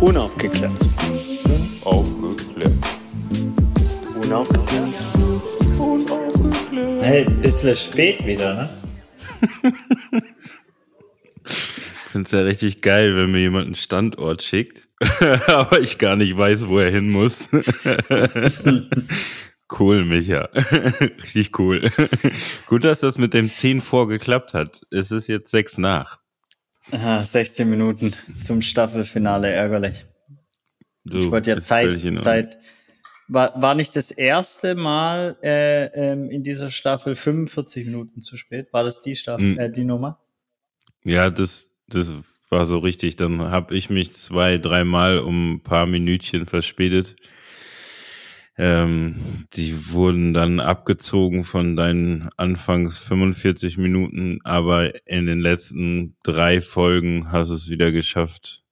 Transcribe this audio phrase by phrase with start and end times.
[0.00, 0.72] Unaufgeklärt.
[1.84, 2.72] Unaufgeklärt.
[4.24, 4.94] Unaufgeklärt.
[5.78, 7.04] Unaufgeklärt.
[7.04, 8.70] Hey, bisschen spät wieder, ne?
[11.44, 14.88] Ich finde es ja richtig geil, wenn mir jemand einen Standort schickt,
[15.46, 17.50] aber ich gar nicht weiß, wo er hin muss.
[19.78, 20.48] cool, Micha.
[21.22, 21.90] richtig cool.
[22.66, 24.80] Gut, dass das mit dem 10 vor geklappt hat.
[24.90, 26.20] Es ist jetzt 6 nach.
[26.92, 28.12] Aha, 16 Minuten
[28.42, 30.04] zum Staffelfinale, ärgerlich.
[31.04, 32.00] Du, ich wollte ja Zeit.
[32.20, 32.58] Zeit.
[33.28, 38.72] War, war nicht das erste Mal äh, ähm, in dieser Staffel 45 Minuten zu spät?
[38.72, 39.58] War das die Staffel, Mhm.
[39.58, 40.18] äh, die Nummer?
[41.04, 42.12] Ja, das, das
[42.48, 43.14] war so richtig.
[43.16, 47.14] Dann habe ich mich zwei, dreimal um ein paar Minütchen verspätet.
[48.62, 56.60] Ähm, die wurden dann abgezogen von deinen anfangs 45 Minuten, aber in den letzten drei
[56.60, 58.62] Folgen hast du es wieder geschafft,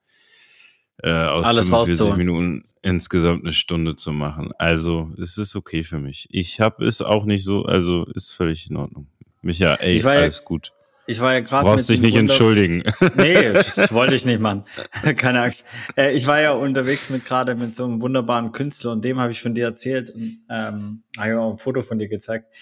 [1.03, 2.19] äh, aus Alles 45 rauszuholen.
[2.19, 4.51] Minuten insgesamt eine Stunde zu machen.
[4.59, 6.29] Also es ist okay für mich.
[6.31, 9.07] Ich habe es auch nicht so, also ist völlig in Ordnung.
[9.41, 10.73] Micha, ey, Ich war ja alles gut.
[11.09, 12.83] Ich war ja gerade Brauchst dich nicht entschuldigen.
[13.17, 14.65] Nee, das wollte ich nicht machen.
[15.17, 15.65] Keine Angst.
[15.97, 19.33] Äh, ich war ja unterwegs mit gerade mit so einem wunderbaren Künstler und dem habe
[19.33, 22.55] ich von dir erzählt und ähm, habe ich auch ein Foto von dir gezeigt,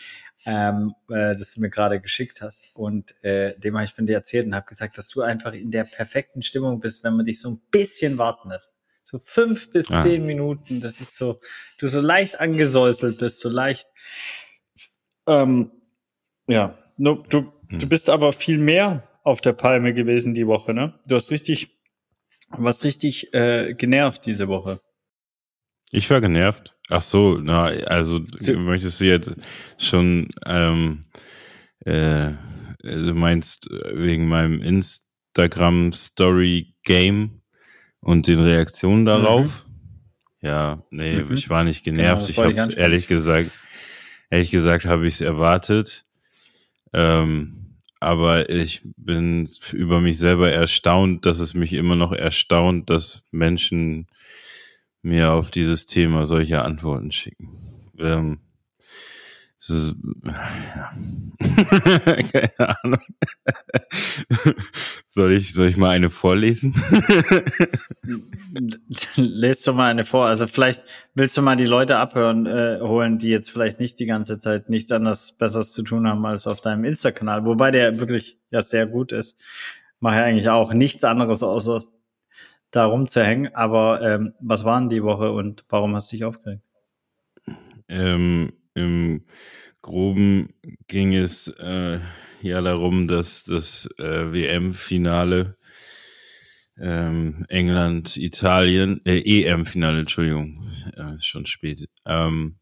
[0.45, 2.77] ähm, äh, das du mir gerade geschickt hast.
[2.77, 5.73] Und äh, dem habe ich von dir erzählt und habe gesagt, dass du einfach in
[5.73, 8.77] der perfekten Stimmung bist, wenn man dich so ein bisschen warten lässt.
[9.03, 10.01] So fünf bis Ah.
[10.03, 11.41] zehn Minuten, das ist so,
[11.79, 13.89] du so leicht angesäuselt bist, so leicht.
[15.27, 15.73] Ähm,
[16.47, 17.79] ja, no, du, Hm.
[17.79, 20.99] du bist aber viel mehr auf der Palme gewesen die Woche, ne?
[21.07, 21.69] Du hast richtig,
[22.51, 24.81] was richtig äh, genervt diese Woche.
[25.91, 26.75] Ich war genervt.
[26.89, 29.33] Ach so, na, also Sie- möchtest du jetzt
[29.79, 31.03] schon, ähm,
[31.85, 32.33] äh,
[32.83, 37.43] du meinst wegen meinem Instagram Story Game
[38.01, 39.67] und den Reaktionen darauf?
[40.41, 41.35] Ja, nee, Mhm.
[41.35, 42.23] ich war nicht Genau, genervt.
[42.23, 43.51] das ich habe ehrlich gesagt,
[44.31, 46.05] ehrlich gesagt habe ich es erwartet.
[46.93, 53.25] Ähm, aber ich bin über mich selber erstaunt, dass es mich immer noch erstaunt, dass
[53.31, 54.07] Menschen
[55.03, 57.91] mir auf dieses Thema solche Antworten schicken.
[57.99, 58.41] Ähm,
[59.71, 59.95] ist,
[60.25, 60.93] ja.
[62.33, 63.01] Keine Ahnung.
[65.07, 66.75] soll ich, soll ich mal eine vorlesen?
[69.17, 70.27] Lest du mal eine vor.
[70.27, 70.85] Also vielleicht
[71.15, 74.69] willst du mal die Leute abhören, äh, holen, die jetzt vielleicht nicht die ganze Zeit
[74.71, 78.87] nichts anderes Besseres zu tun haben als auf deinem Insta-Kanal, wobei der wirklich ja sehr
[78.87, 79.37] gut ist.
[80.01, 81.83] Mache ja eigentlich auch nichts anderes außer
[82.71, 83.55] da rumzuhängen.
[83.55, 86.63] Aber ähm, was waren die Woche und warum hast du dich aufgeregt?
[87.89, 89.25] Ähm, Im
[89.81, 90.51] Groben
[90.87, 91.99] ging es äh,
[92.43, 95.57] ja darum, dass das äh, WM-Finale
[96.79, 100.59] ähm, England, Italien, äh, EM-Finale, Entschuldigung,
[100.95, 102.57] äh, ist schon spät, ähm,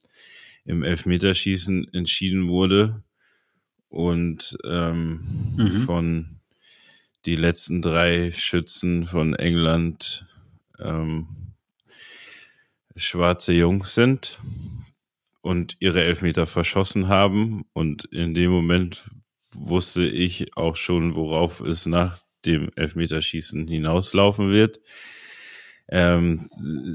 [0.65, 3.03] im Elfmeterschießen entschieden wurde
[3.89, 5.25] und ähm,
[5.57, 5.71] Mhm.
[5.85, 6.41] von
[7.27, 10.27] die letzten drei Schützen von England
[10.79, 11.27] ähm,
[12.95, 14.39] schwarze Jungs sind
[15.45, 17.67] und ihre Elfmeter verschossen haben.
[17.75, 19.11] Und in dem Moment
[19.53, 24.81] wusste ich auch schon, worauf es nach dem Elfmeterschießen hinauslaufen wird.
[25.91, 26.41] Ähm,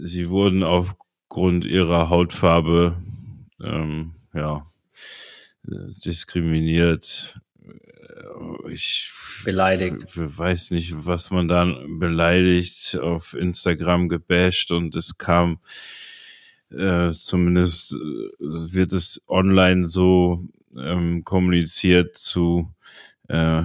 [0.03, 2.97] sie wurden aufgrund ihrer Hautfarbe
[3.63, 4.65] ähm, ja,
[5.63, 7.39] diskriminiert.
[8.67, 9.11] Ich
[9.45, 10.07] Beleidigt.
[10.15, 11.65] weiß nicht, was man da
[11.99, 15.59] beleidigt, auf Instagram gebasht und es kam
[16.71, 17.97] äh, zumindest äh,
[18.39, 20.47] wird es online so
[20.77, 22.73] ähm, kommuniziert zu
[23.27, 23.63] äh,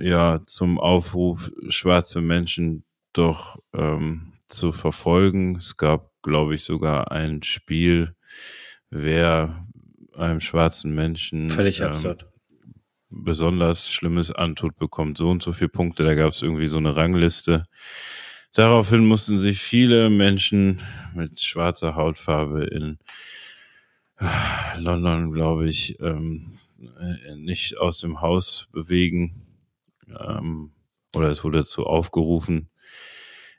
[0.00, 5.56] ja zum Aufruf schwarze Menschen doch ähm, zu verfolgen.
[5.56, 8.14] Es gab, glaube ich, sogar ein Spiel,
[8.90, 9.64] wer
[10.14, 12.26] einem schwarzen Menschen Völlig ähm, absurd.
[13.10, 16.04] besonders Schlimmes antut, bekommt so und so viele Punkte.
[16.04, 17.64] Da gab es irgendwie so eine Rangliste.
[18.54, 20.80] Daraufhin mussten sich viele Menschen
[21.12, 22.98] mit schwarzer Hautfarbe in
[24.16, 26.56] ah, London, glaube ich, ähm,
[27.00, 29.42] äh, nicht aus dem Haus bewegen.
[30.08, 30.70] Ähm,
[31.16, 32.68] oder es wurde dazu aufgerufen.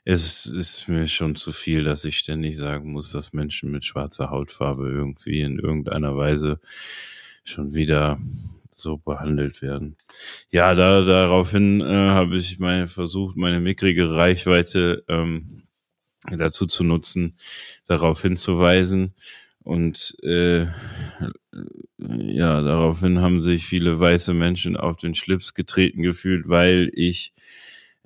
[0.06, 4.30] Es ist mir schon zu viel, dass ich ständig sagen muss, dass Menschen mit schwarzer
[4.30, 6.58] Hautfarbe irgendwie in irgendeiner Weise
[7.44, 8.18] schon wieder
[8.76, 9.96] so behandelt werden.
[10.50, 15.64] Ja, da daraufhin äh, habe ich meine versucht, meine mickrige Reichweite ähm,
[16.30, 17.36] dazu zu nutzen,
[17.86, 19.14] darauf hinzuweisen.
[19.62, 20.66] Und äh,
[21.98, 27.32] ja, daraufhin haben sich viele weiße Menschen auf den Schlips getreten gefühlt, weil ich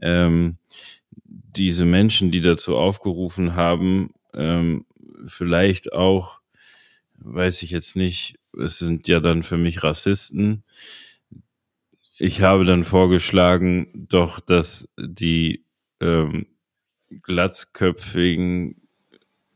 [0.00, 0.56] ähm,
[1.24, 4.86] diese Menschen, die dazu aufgerufen haben, ähm,
[5.26, 6.40] vielleicht auch,
[7.18, 10.64] weiß ich jetzt nicht, es sind ja dann für mich Rassisten.
[12.18, 15.64] Ich habe dann vorgeschlagen, doch, dass die
[16.00, 16.46] ähm,
[17.22, 18.82] glatzköpfigen,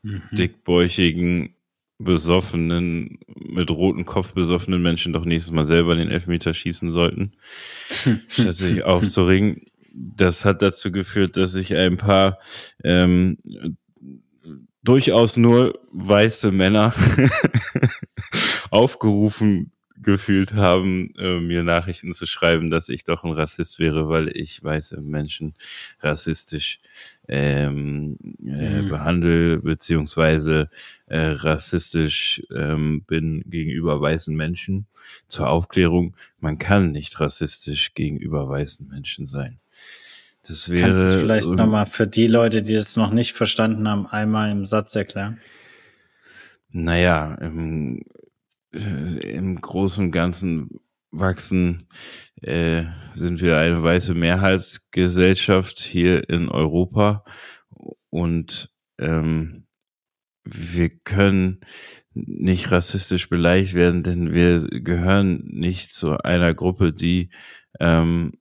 [0.02, 0.22] mhm.
[0.32, 1.54] dickbäuchigen,
[1.98, 7.32] besoffenen, mit rotem Kopf besoffenen Menschen doch nächstes Mal selber den Elfmeter schießen sollten,
[8.28, 9.62] statt sich aufzuringen.
[9.92, 12.38] Das hat dazu geführt, dass sich ein paar
[12.82, 13.38] ähm,
[14.82, 16.94] durchaus nur weiße Männer
[18.74, 24.28] aufgerufen gefühlt haben, äh, mir Nachrichten zu schreiben, dass ich doch ein Rassist wäre, weil
[24.36, 25.54] ich weiße Menschen
[26.00, 26.80] rassistisch
[27.28, 28.88] ähm, äh, mhm.
[28.88, 30.68] behandle, beziehungsweise
[31.06, 34.86] äh, rassistisch ähm, bin gegenüber weißen Menschen.
[35.28, 39.60] Zur Aufklärung, man kann nicht rassistisch gegenüber weißen Menschen sein.
[40.46, 40.82] Das wäre.
[40.82, 44.50] Kannst du vielleicht ähm, nochmal für die Leute, die es noch nicht verstanden haben, einmal
[44.50, 45.38] im Satz erklären?
[46.70, 48.23] Naja, im äh,
[48.74, 50.70] im Großen und Ganzen
[51.10, 51.86] wachsen,
[52.42, 52.84] äh,
[53.14, 57.24] sind wir eine weiße Mehrheitsgesellschaft hier in Europa.
[58.10, 59.66] Und ähm,
[60.44, 61.60] wir können
[62.12, 67.30] nicht rassistisch beleidigt werden, denn wir gehören nicht zu einer Gruppe, die
[67.80, 68.32] ähm,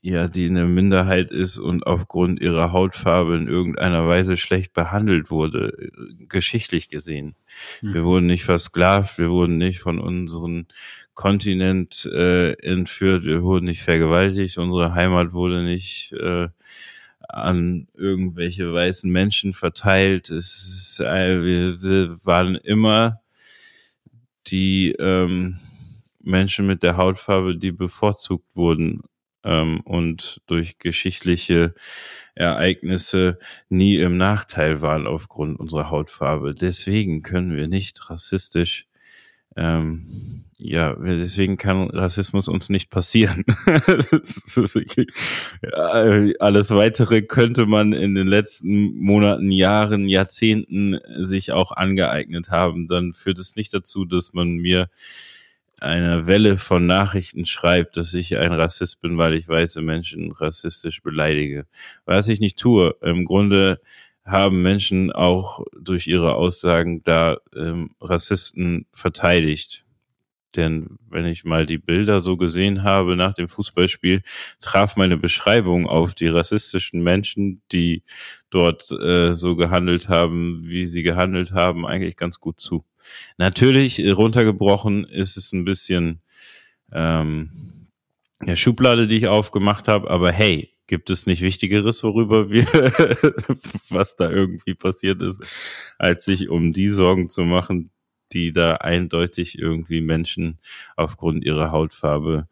[0.00, 5.90] ja, die eine Minderheit ist und aufgrund ihrer Hautfarbe in irgendeiner Weise schlecht behandelt wurde,
[6.28, 7.36] geschichtlich gesehen.
[7.80, 7.94] Mhm.
[7.94, 10.66] Wir wurden nicht versklavt, wir wurden nicht von unserem
[11.14, 16.48] Kontinent äh, entführt, wir wurden nicht vergewaltigt, unsere Heimat wurde nicht äh,
[17.28, 20.30] an irgendwelche weißen Menschen verteilt.
[20.30, 23.20] Es ist, äh, wir, wir waren immer
[24.48, 25.58] die ähm,
[26.24, 29.02] Menschen mit der Hautfarbe, die bevorzugt wurden
[29.44, 31.74] ähm, und durch geschichtliche
[32.34, 33.38] Ereignisse
[33.68, 36.54] nie im Nachteil waren aufgrund unserer Hautfarbe.
[36.54, 38.86] Deswegen können wir nicht rassistisch
[39.56, 43.44] ähm, ja, deswegen kann Rassismus uns nicht passieren.
[46.40, 52.86] Alles weitere könnte man in den letzten Monaten, Jahren, Jahrzehnten sich auch angeeignet haben.
[52.88, 54.88] Dann führt es nicht dazu, dass man mir
[55.80, 61.02] eine Welle von Nachrichten schreibt, dass ich ein Rassist bin, weil ich weiße Menschen rassistisch
[61.02, 61.66] beleidige.
[62.04, 62.96] Was ich nicht tue.
[63.02, 63.80] Im Grunde
[64.24, 69.84] haben Menschen auch durch ihre Aussagen da ähm, Rassisten verteidigt.
[70.56, 74.22] Denn wenn ich mal die Bilder so gesehen habe nach dem Fußballspiel,
[74.60, 78.04] traf meine Beschreibung auf die rassistischen Menschen, die
[78.50, 82.84] dort äh, so gehandelt haben, wie sie gehandelt haben, eigentlich ganz gut zu.
[83.36, 86.20] Natürlich, äh, runtergebrochen ist es ein bisschen
[86.92, 87.50] ähm,
[88.44, 92.66] ja, Schublade, die ich aufgemacht habe, aber hey, gibt es nicht Wichtigeres, worüber wir,
[93.88, 95.40] was da irgendwie passiert ist,
[95.98, 97.90] als sich um die Sorgen zu machen,
[98.32, 100.58] die da eindeutig irgendwie Menschen
[100.96, 102.48] aufgrund ihrer Hautfarbe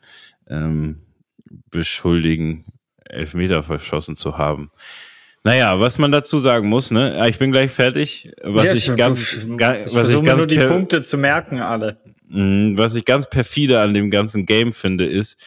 [0.49, 1.03] ähm,
[1.71, 2.65] beschuldigen,
[3.05, 4.71] Elfmeter verschossen zu haben.
[5.45, 7.29] Naja, was man dazu sagen muss, ne?
[7.29, 8.31] Ich bin gleich fertig.
[8.45, 11.99] Was ja, ich, ganz, ich was ich ganz nur die Punkte zu merken, alle.
[12.29, 15.41] Mhm, was ich ganz perfide an dem ganzen Game finde, ist,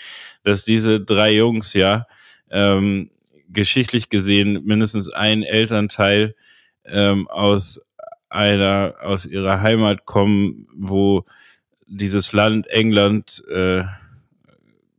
[0.44, 2.07] dass diese drei Jungs ja
[2.51, 3.09] ähm,
[3.50, 6.36] geschichtlich gesehen mindestens ein Elternteil
[6.85, 7.81] ähm, aus
[8.30, 11.23] einer aus ihrer Heimat kommen, wo
[11.87, 13.83] dieses Land England äh,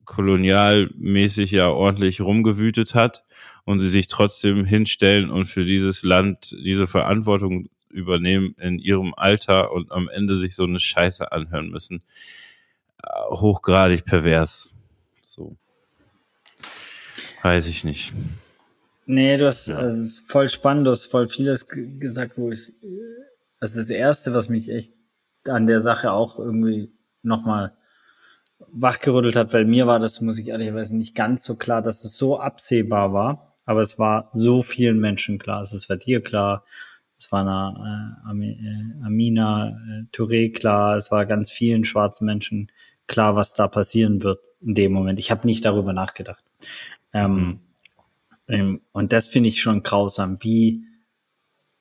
[0.06, 3.24] kolonialmäßig ja ordentlich rumgewütet hat
[3.66, 9.72] und sie sich trotzdem hinstellen und für dieses Land diese Verantwortung übernehmen in ihrem Alter
[9.72, 12.02] und am Ende sich so eine Scheiße anhören müssen.
[13.02, 14.72] Äh, hochgradig pervers.
[15.24, 15.56] So.
[17.42, 18.12] Weiß ich nicht.
[19.04, 19.76] Nee, du hast ja.
[19.78, 22.72] also voll spannend, du hast voll vieles gesagt, wo ich.
[23.58, 24.92] Also das Erste, was mich echt
[25.48, 26.92] an der Sache auch irgendwie
[27.22, 27.76] nochmal
[28.68, 32.16] wachgerüttelt hat, weil mir war das, muss ich ehrlicherweise nicht ganz so klar, dass es
[32.16, 35.62] so absehbar war aber es war so vielen Menschen klar.
[35.62, 36.64] Es war dir klar,
[37.18, 42.70] es war einer, äh, äh, Amina äh, Touré klar, es war ganz vielen schwarzen Menschen
[43.06, 45.18] klar, was da passieren wird in dem Moment.
[45.18, 46.44] Ich habe nicht darüber nachgedacht.
[47.12, 47.60] Ähm, mhm.
[48.48, 50.84] ähm, und das finde ich schon grausam, wie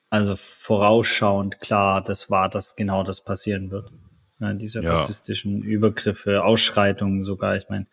[0.09, 3.91] also vorausschauend klar, das war, dass genau das passieren wird.
[4.39, 4.91] Ja, diese ja.
[4.91, 7.55] rassistischen Übergriffe, Ausschreitungen sogar.
[7.55, 7.87] Ich meine,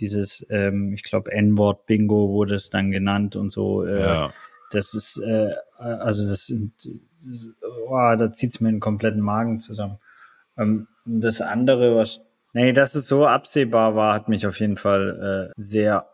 [0.00, 3.84] dieses, ähm, ich glaube, N-Wort-Bingo wurde es dann genannt und so.
[3.84, 4.32] Äh, ja.
[4.70, 6.72] Das ist, äh, also das sind,
[7.22, 7.48] das,
[7.88, 9.98] oh, da zieht's mir den kompletten Magen zusammen.
[10.56, 15.50] Ähm, das andere, was, nee, dass es so absehbar war, hat mich auf jeden Fall
[15.50, 16.08] äh, sehr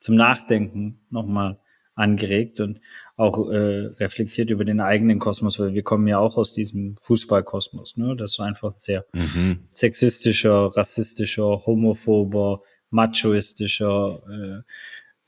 [0.00, 1.58] zum Nachdenken nochmal
[1.94, 2.80] angeregt und
[3.16, 7.96] auch äh, reflektiert über den eigenen Kosmos, weil wir kommen ja auch aus diesem Fußballkosmos,
[7.96, 8.14] ne?
[8.14, 9.60] Das ist einfach ein sehr mhm.
[9.70, 14.22] sexistischer, rassistischer, homophober, machoistischer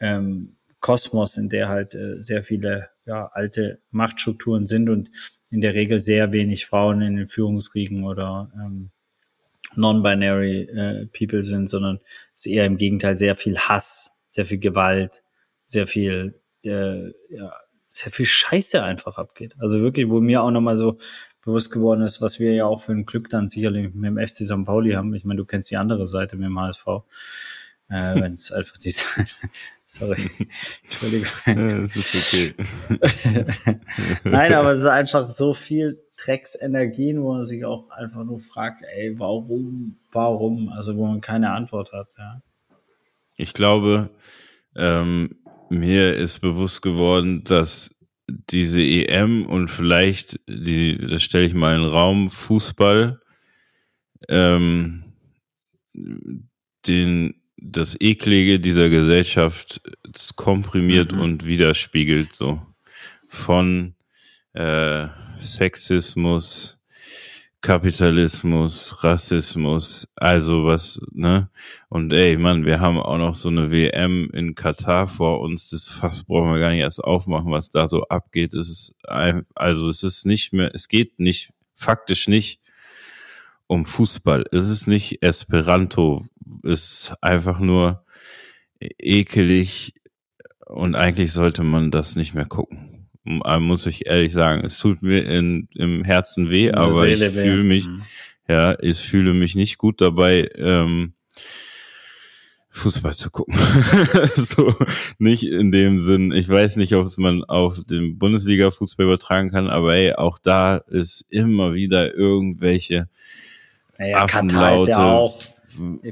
[0.01, 5.11] äh, ähm, Kosmos, in der halt äh, sehr viele ja, alte Machtstrukturen sind und
[5.51, 8.91] in der Regel sehr wenig Frauen in den Führungsriegen oder ähm,
[9.75, 11.99] non-binary äh, People sind, sondern
[12.35, 15.23] es ist eher im Gegenteil sehr viel Hass, sehr viel Gewalt,
[15.67, 17.53] sehr viel äh, ja,
[17.89, 19.55] sehr viel Scheiße einfach abgeht.
[19.59, 20.99] Also wirklich, wo mir auch nochmal so
[21.45, 24.45] bewusst geworden ist, was wir ja auch für ein Glück dann sicherlich mit dem FC
[24.45, 24.65] St.
[24.65, 25.15] Pauli haben.
[25.15, 26.87] Ich meine, du kennst die andere Seite mit dem HSV.
[27.91, 28.95] Äh, wenn es einfach die
[29.87, 30.31] Sorry.
[30.83, 31.83] Entschuldigung.
[31.83, 32.55] Das ist okay.
[34.25, 38.83] Nein, aber es ist einfach so viel Drecksenergien, wo man sich auch einfach nur fragt,
[38.83, 40.69] ey, warum, warum?
[40.69, 42.43] Also wo man keine Antwort hat, ja.
[43.37, 44.11] Ich glaube,
[44.77, 45.39] ähm,
[45.71, 47.95] mir ist bewusst geworden, dass
[48.29, 53.21] diese EM und vielleicht die, das stelle ich mal in den Raum, Fußball,
[54.29, 55.05] ähm,
[56.87, 59.81] den, das Eklige dieser Gesellschaft
[60.37, 61.21] komprimiert mhm.
[61.21, 62.63] und widerspiegelt, so
[63.27, 63.95] von
[64.53, 65.09] äh,
[65.39, 66.78] Sexismus,
[67.61, 71.51] Kapitalismus, Rassismus, also was, ne?
[71.89, 75.71] Und ey, Mann, wir haben auch noch so eine WM in Katar vor uns.
[75.71, 78.55] Das Fass brauchen wir gar nicht erst aufmachen, was da so abgeht.
[78.55, 82.61] Es ist, also es ist nicht mehr, es geht nicht, faktisch nicht
[83.67, 84.45] um Fußball.
[84.53, 86.27] Es ist nicht Esperanto.
[86.63, 88.05] Es ist einfach nur
[88.81, 89.95] ekelig
[90.65, 92.98] und eigentlich sollte man das nicht mehr gucken
[93.61, 94.65] muss ich ehrlich sagen.
[94.65, 98.03] Es tut mir in, im Herzen weh, aber Seele ich fühle mich, mhm.
[98.49, 101.13] ja, ich fühle mich nicht gut dabei, ähm,
[102.71, 103.59] Fußball zu gucken.
[104.35, 104.75] so,
[105.19, 109.69] nicht in dem Sinn, ich weiß nicht, ob es man auf den Bundesliga-Fußball übertragen kann,
[109.69, 113.09] aber ey, auch da ist immer wieder irgendwelche
[113.99, 115.43] naja, Katar ist ja auch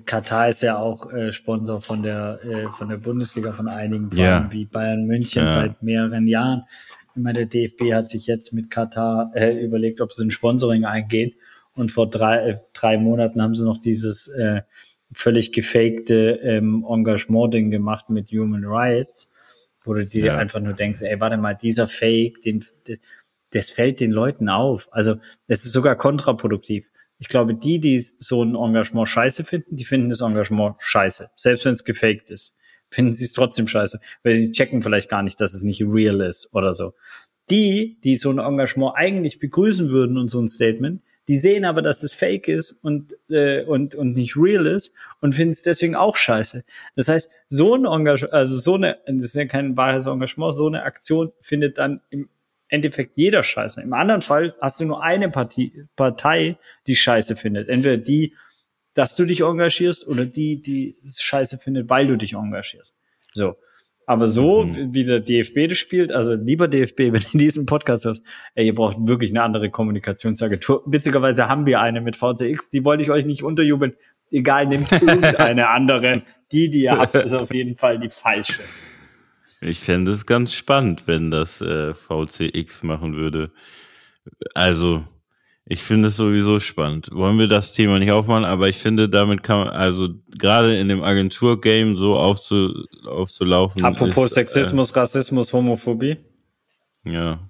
[0.04, 4.44] Katar ist ja auch äh, Sponsor von der äh, von der Bundesliga von einigen Vereinen
[4.44, 4.52] ja.
[4.52, 5.50] wie Bayern München ja.
[5.50, 6.64] seit mehreren Jahren.
[7.16, 10.85] Ich meine, der DFB hat sich jetzt mit Katar äh, überlegt, ob sie ein Sponsoring
[10.85, 11.37] eingeht.
[11.75, 14.61] Und vor drei, äh, drei Monaten haben sie noch dieses äh,
[15.14, 19.32] völlig gefakte ähm, Engagement-Ding gemacht mit Human Rights,
[19.82, 20.37] wo du dir ja.
[20.37, 22.62] einfach nur denkst, ey, warte mal, dieser Fake, den,
[23.50, 24.88] das fällt den Leuten auf.
[24.90, 26.90] Also es ist sogar kontraproduktiv.
[27.18, 31.64] Ich glaube, die, die so ein Engagement scheiße finden, die finden das Engagement scheiße, selbst
[31.64, 32.55] wenn es gefaked ist
[32.90, 36.21] finden sie es trotzdem scheiße, weil sie checken vielleicht gar nicht, dass es nicht real
[36.21, 36.95] ist oder so.
[37.50, 41.83] Die, die so ein Engagement eigentlich begrüßen würden und so ein Statement, die sehen aber,
[41.83, 45.97] dass es fake ist und, äh, und, und nicht real ist und finden es deswegen
[45.97, 46.64] auch scheiße.
[46.95, 50.66] Das heißt, so ein Engagement, also so eine, das ist ja kein wahres Engagement, so
[50.66, 52.28] eine Aktion findet dann im
[52.69, 53.81] Endeffekt jeder scheiße.
[53.81, 57.69] Im anderen Fall hast du nur eine Partie, Partei, die scheiße findet.
[57.69, 58.35] Entweder die,
[58.96, 62.96] dass du dich engagierst oder die, die es scheiße findet, weil du dich engagierst.
[63.34, 63.56] So.
[64.08, 64.94] Aber so, mhm.
[64.94, 68.22] wie der DFB das spielt, also lieber DFB, wenn du diesen Podcast hörst,
[68.54, 70.82] ey, ihr braucht wirklich eine andere Kommunikationsagentur.
[70.86, 73.94] Witzigerweise haben wir eine mit VCX, die wollte ich euch nicht unterjubeln.
[74.30, 76.22] Egal, nehmt irgendeine andere.
[76.52, 78.62] Die, die ihr habt, ist auf jeden Fall die falsche.
[79.60, 83.50] Ich fände es ganz spannend, wenn das äh, VCX machen würde.
[84.54, 85.04] Also,
[85.68, 87.08] ich finde es sowieso spannend.
[87.11, 90.88] Wollen wir das Thema nicht aufmachen, aber ich finde, damit kann man, also gerade in
[90.88, 93.85] dem Agentur-Game so aufzu, aufzulaufen.
[93.85, 96.18] Apropos ist, Sexismus, äh, Rassismus, Homophobie.
[97.04, 97.40] Ja.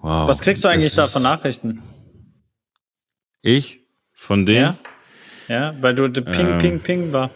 [0.00, 0.28] Wow.
[0.28, 1.82] Was kriegst du eigentlich da von Nachrichten?
[3.42, 3.80] Ich?
[4.12, 4.76] Von denen?
[5.48, 7.30] Ja, ja weil du Ping, ähm, Ping, Ping war.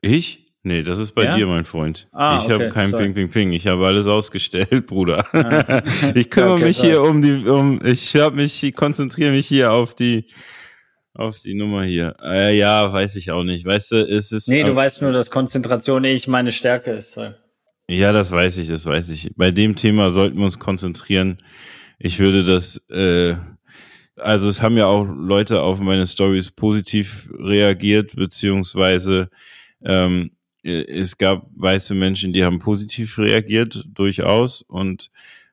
[0.00, 0.47] Ich?
[0.64, 1.36] Nee, das ist bei ja?
[1.36, 2.08] dir, mein Freund.
[2.12, 3.04] Ah, ich okay, habe kein sorry.
[3.04, 3.52] Ping Ping Ping.
[3.52, 5.24] Ich habe alles ausgestellt, Bruder.
[5.32, 5.82] Ah.
[6.14, 6.90] ich kümmere okay, mich sorry.
[6.90, 10.26] hier um die, um, ich habe mich, ich konzentriere mich hier auf die,
[11.14, 12.16] auf die Nummer hier.
[12.22, 13.64] Äh, ja, weiß ich auch nicht.
[13.64, 14.48] Weißt du, es ist.
[14.48, 17.12] Nee, du äh, weißt nur, dass Konzentration ich meine Stärke ist.
[17.12, 17.32] So.
[17.90, 19.30] Ja, das weiß ich, das weiß ich.
[19.36, 21.38] Bei dem Thema sollten wir uns konzentrieren.
[21.98, 23.36] Ich würde das, äh,
[24.16, 29.30] also es haben ja auch Leute auf meine Stories positiv reagiert, beziehungsweise
[29.82, 30.37] ähm, äh,
[30.68, 34.62] es gab weiße Menschen, die haben positiv reagiert, durchaus.
[34.62, 35.10] Und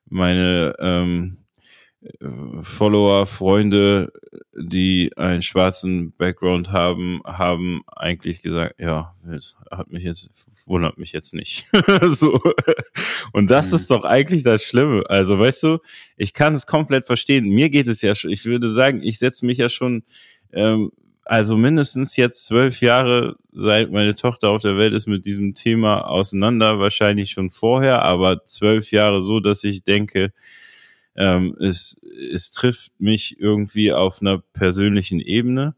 [0.08, 1.38] meine ähm,
[2.62, 4.12] Follower, Freunde,
[4.54, 9.16] die einen schwarzen Background haben, haben eigentlich gesagt, ja,
[9.72, 10.30] hat mich jetzt,
[10.66, 11.66] wundert mich jetzt nicht.
[12.04, 12.40] so.
[13.34, 13.76] Und das mhm.
[13.76, 15.04] ist doch eigentlich das Schlimme.
[15.10, 15.80] Also, weißt du,
[16.16, 17.50] ich kann es komplett verstehen.
[17.50, 20.04] Mir geht es ja schon, ich würde sagen, ich setze mich ja schon
[20.54, 20.92] ähm,
[21.26, 26.08] also mindestens jetzt zwölf Jahre, seit meine Tochter auf der Welt ist, mit diesem Thema
[26.08, 30.32] auseinander, wahrscheinlich schon vorher, aber zwölf Jahre so, dass ich denke,
[31.16, 32.00] ähm, es,
[32.32, 35.76] es trifft mich irgendwie auf einer persönlichen Ebene.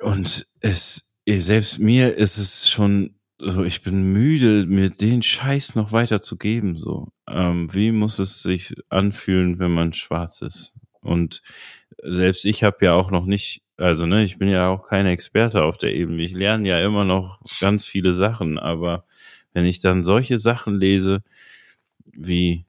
[0.00, 5.92] Und es, selbst mir ist es schon so, ich bin müde, mir den Scheiß noch
[5.92, 7.12] weiter zu geben, so.
[7.28, 10.74] Ähm, wie muss es sich anfühlen, wenn man schwarz ist?
[11.08, 11.42] Und
[12.02, 15.64] selbst ich habe ja auch noch nicht, also ne, ich bin ja auch kein Experte
[15.64, 16.22] auf der Ebene.
[16.22, 19.04] Ich lerne ja immer noch ganz viele Sachen, aber
[19.52, 21.22] wenn ich dann solche Sachen lese,
[22.04, 22.66] wie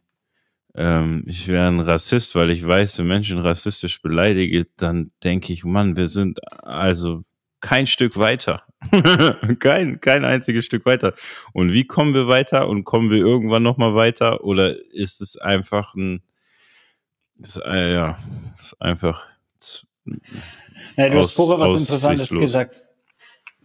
[0.76, 5.96] ähm, ich wäre ein Rassist, weil ich weiße Menschen rassistisch beleidige, dann denke ich, Mann,
[5.98, 7.24] wir sind also
[7.60, 8.64] kein Stück weiter.
[9.60, 11.14] kein, kein einziges Stück weiter.
[11.54, 12.70] Und wie kommen wir weiter?
[12.70, 14.44] Und kommen wir irgendwann nochmal weiter?
[14.44, 16.22] Oder ist es einfach ein,
[17.40, 18.18] das, äh, ja,
[18.58, 19.26] ist einfach.
[20.96, 22.84] Naja, du aus, hast vorher was Interessantes gesagt.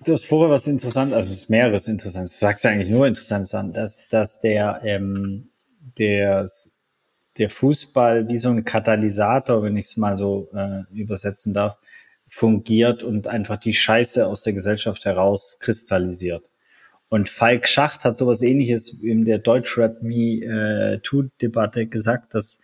[0.04, 2.38] Du hast vorher was Interessantes, also es ist mehreres Interessantes.
[2.38, 5.48] Du sagst ja eigentlich nur Interessantes an, dass, dass der, ähm,
[5.98, 6.48] der,
[7.38, 11.78] der Fußball wie so ein Katalysator, wenn ich es mal so äh, übersetzen darf,
[12.28, 16.50] fungiert und einfach die Scheiße aus der Gesellschaft heraus kristallisiert.
[17.08, 22.58] Und Falk Schacht hat sowas ähnliches in der Deutschrap Me äh, Too-Debatte gesagt, dass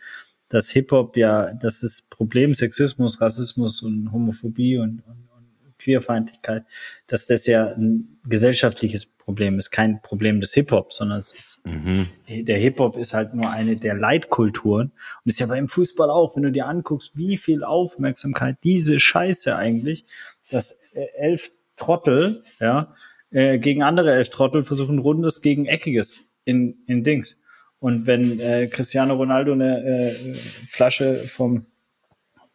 [0.51, 6.65] dass Hip-Hop ja, dass das Problem Sexismus, Rassismus und Homophobie und, und, und Queerfeindlichkeit,
[7.07, 12.09] dass das ja ein gesellschaftliches Problem ist, kein Problem des Hip-Hop, sondern es ist, mhm.
[12.29, 14.91] der Hip-Hop ist halt nur eine der Leitkulturen
[15.25, 19.55] und ist ja beim Fußball auch, wenn du dir anguckst, wie viel Aufmerksamkeit diese Scheiße
[19.57, 20.05] eigentlich,
[20.51, 22.93] dass äh, elf Trottel, ja,
[23.31, 27.37] äh, gegen andere elf Trottel versuchen Rundes gegen Eckiges in, in Dings.
[27.81, 31.67] Und wenn äh, Cristiano Ronaldo eine äh, Flasche vom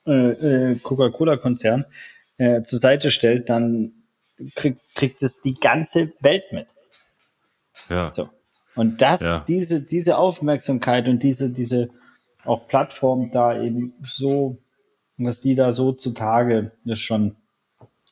[0.08, 1.86] äh, äh, Coca-Cola-Konzern
[2.38, 3.92] äh, zur Seite stellt, dann
[4.56, 6.68] krieg, kriegt es die ganze Welt mit.
[7.90, 8.14] Ja.
[8.14, 8.30] So.
[8.76, 9.44] Und das, ja.
[9.48, 11.90] diese, diese Aufmerksamkeit und diese, diese
[12.44, 14.58] auch Plattform da eben so,
[15.18, 17.36] was die da so zutage, das ist schon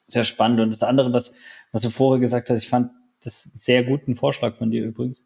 [0.08, 0.62] sehr spannend.
[0.62, 1.34] Und das andere, was,
[1.71, 2.91] was du vorher gesagt hast, ich fand
[3.23, 5.23] das sehr guten Vorschlag von dir übrigens,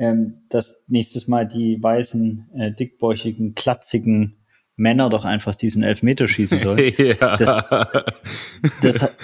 [0.00, 4.38] ähm, dass nächstes Mal die weißen, äh, dickbäuchigen, klatzigen
[4.74, 6.94] Männer doch einfach diesen Elfmeter schießen sollen.
[6.96, 7.36] ja.
[7.36, 7.64] das,
[8.80, 9.16] das,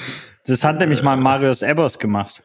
[0.45, 2.43] das hat nämlich mal Marius Ebers gemacht.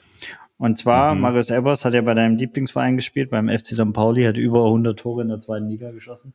[0.58, 1.22] Und zwar, mhm.
[1.22, 3.92] Marius Ebers hat ja bei deinem Lieblingsverein gespielt, beim FC St.
[3.92, 6.34] Pauli, hat über 100 Tore in der zweiten Liga geschossen.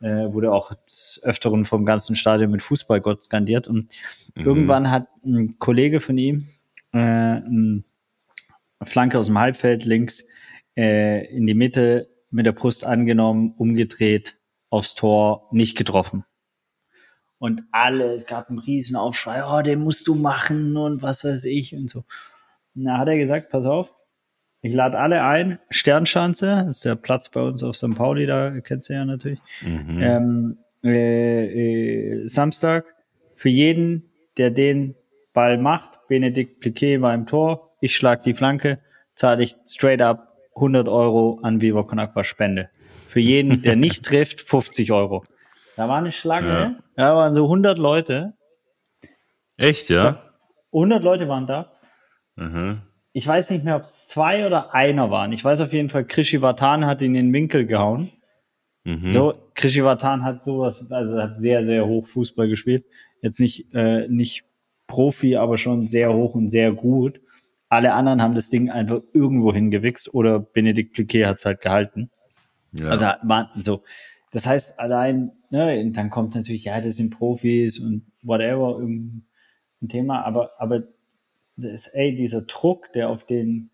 [0.00, 3.66] Äh, wurde auch des Öfteren vom ganzen Stadion mit Fußballgott skandiert.
[3.66, 3.88] Und
[4.36, 4.46] mhm.
[4.46, 6.46] irgendwann hat ein Kollege von ihm
[6.92, 7.82] äh, eine
[8.84, 10.24] Flanke aus dem Halbfeld links
[10.76, 14.38] äh, in die Mitte mit der Brust angenommen, umgedreht,
[14.70, 16.24] aufs Tor, nicht getroffen.
[17.38, 21.44] Und alle, es gab einen riesen Aufschrei, oh, den musst du machen und was weiß
[21.44, 22.04] ich und so.
[22.74, 23.94] Und da hat er gesagt, pass auf,
[24.62, 27.96] ich lade alle ein, Sternschanze, das ist der Platz bei uns auf St.
[27.96, 29.40] Pauli, da kennst du ja natürlich.
[29.60, 29.98] Mhm.
[30.00, 32.84] Ähm, äh, äh, Samstag,
[33.34, 34.94] für jeden, der den
[35.32, 38.78] Ball macht, Benedikt Pliquet war im Tor, ich schlag die Flanke,
[39.14, 42.70] zahle ich straight up 100 Euro an Viva Con Aqua Spende.
[43.06, 45.24] Für jeden, der nicht trifft, 50 Euro.
[45.76, 46.74] Da war eine Schlange, ja.
[46.96, 48.34] da waren so 100 Leute.
[49.56, 50.22] Echt, ja?
[50.72, 51.72] 100 Leute waren da.
[52.36, 52.82] Mhm.
[53.12, 55.32] Ich weiß nicht mehr, ob es zwei oder einer waren.
[55.32, 58.10] Ich weiß auf jeden Fall, Krischi Vatan hat in den Winkel gehauen.
[58.84, 59.10] Mhm.
[59.10, 62.84] So, Krischi Vatan hat sowas, also hat sehr, sehr hoch Fußball gespielt.
[63.20, 64.44] Jetzt nicht, äh, nicht
[64.86, 67.20] Profi, aber schon sehr hoch und sehr gut.
[67.72, 72.10] Alle anderen haben das Ding einfach irgendwo hingewichst oder Benedikt Pliquet hat es halt gehalten.
[72.72, 72.88] Ja.
[72.88, 73.82] Also war so.
[74.30, 79.24] Das heißt, allein, ne, dann kommt natürlich, ja, das sind Profis und whatever, ein
[79.88, 80.82] Thema, aber, aber
[81.56, 83.70] das, ey, dieser Druck, der auf den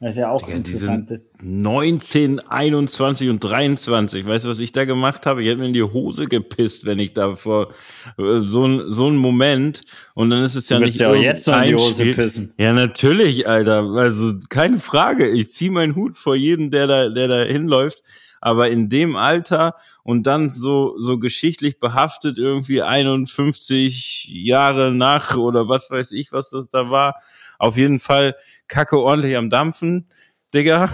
[0.00, 1.12] das ist ja auch ja, interessant.
[1.42, 4.24] 19, 21 und 23.
[4.24, 5.42] Weißt du, was ich da gemacht habe?
[5.42, 7.68] Ich hätte mir in die Hose gepisst, wenn ich da vor
[8.16, 9.82] äh, so ein so ein Moment
[10.14, 12.54] und dann ist es ja du nicht ja jetzt noch in die Hose pissen.
[12.56, 13.92] Ja, natürlich, Alter.
[13.94, 15.28] Also keine Frage.
[15.28, 18.02] Ich ziehe meinen Hut vor jedem, der da der da hinläuft.
[18.40, 25.68] Aber in dem Alter und dann so so geschichtlich behaftet irgendwie 51 Jahre nach oder
[25.68, 27.16] was weiß ich, was das da war
[27.60, 28.34] auf jeden Fall
[28.68, 30.08] Kacke ordentlich am Dampfen,
[30.54, 30.90] Digga.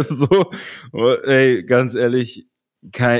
[0.02, 0.50] so,
[1.24, 2.46] ey, ganz ehrlich,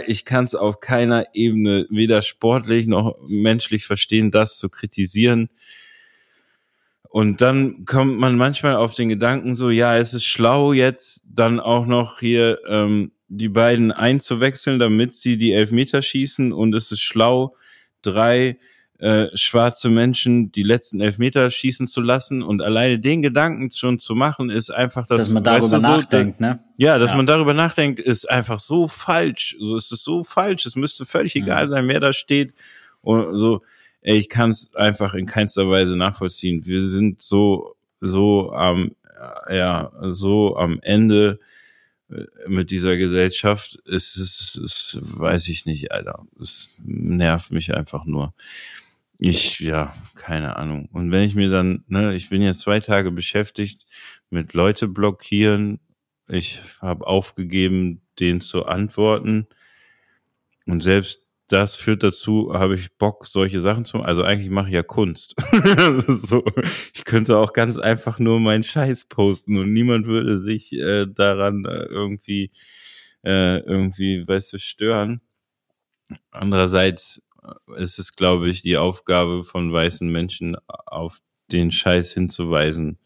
[0.07, 5.49] ich kann es auf keiner Ebene weder sportlich noch menschlich verstehen, das zu kritisieren.
[7.09, 11.61] Und dann kommt man manchmal auf den Gedanken so, ja, es ist schlau jetzt dann
[11.61, 17.01] auch noch hier ähm, die beiden einzuwechseln, damit sie die Elfmeter schießen und es ist
[17.01, 17.55] schlau,
[18.03, 18.59] drei
[19.03, 24.15] äh, schwarze Menschen die letzten Elfmeter schießen zu lassen und alleine den Gedanken schon zu
[24.15, 26.61] machen, ist einfach, dass, dass man darüber weißt du, nachdenkt, so, ne?
[26.77, 27.17] Ja, dass ja.
[27.17, 29.57] man darüber nachdenkt, ist einfach so falsch.
[29.59, 30.67] So ist es so falsch.
[30.67, 32.55] Es müsste völlig egal sein, wer da steht.
[33.01, 33.62] Und so,
[34.03, 36.65] ey, ich kann es einfach in keinster Weise nachvollziehen.
[36.65, 38.93] Wir sind so, so am,
[39.51, 41.41] ja, so am Ende
[42.09, 43.81] äh, mit dieser Gesellschaft.
[43.85, 46.25] Es ist, es, weiß ich nicht, Alter.
[46.41, 48.33] Es nervt mich einfach nur.
[49.25, 50.89] Ich, ja, keine Ahnung.
[50.93, 53.87] Und wenn ich mir dann, ne, ich bin jetzt zwei Tage beschäftigt
[54.31, 55.79] mit Leute blockieren.
[56.29, 59.47] Ich habe aufgegeben, denen zu antworten.
[60.67, 64.09] Und selbst das führt dazu, habe ich Bock, solche Sachen zu machen.
[64.09, 65.37] Also eigentlich mache ich ja Kunst.
[66.09, 66.43] so,
[66.95, 71.65] ich könnte auch ganz einfach nur meinen Scheiß posten und niemand würde sich äh, daran
[71.65, 72.51] äh, irgendwie,
[73.25, 75.21] äh, irgendwie, weißt du, stören.
[76.31, 77.23] Andererseits
[77.77, 81.19] ist es, glaube ich, die Aufgabe von weißen Menschen, auf
[81.51, 82.99] den Scheiß hinzuweisen.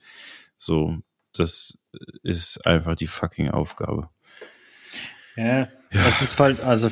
[0.58, 0.98] So,
[1.32, 1.78] das
[2.22, 4.10] ist einfach die fucking Aufgabe.
[5.36, 5.68] Ja, ja.
[5.90, 6.90] das ist halt, also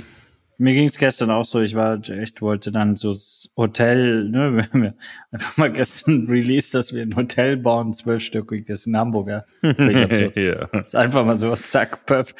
[0.58, 4.52] mir ging es gestern auch so, ich war echt, wollte dann so das Hotel, ne,
[4.56, 4.94] wir haben
[5.30, 9.44] einfach mal gestern released, dass wir ein Hotel bauen, zwölfstöckiges in Hamburg, ja.
[9.62, 10.66] So, ja.
[10.80, 12.34] Ist einfach mal so, zack, pöff.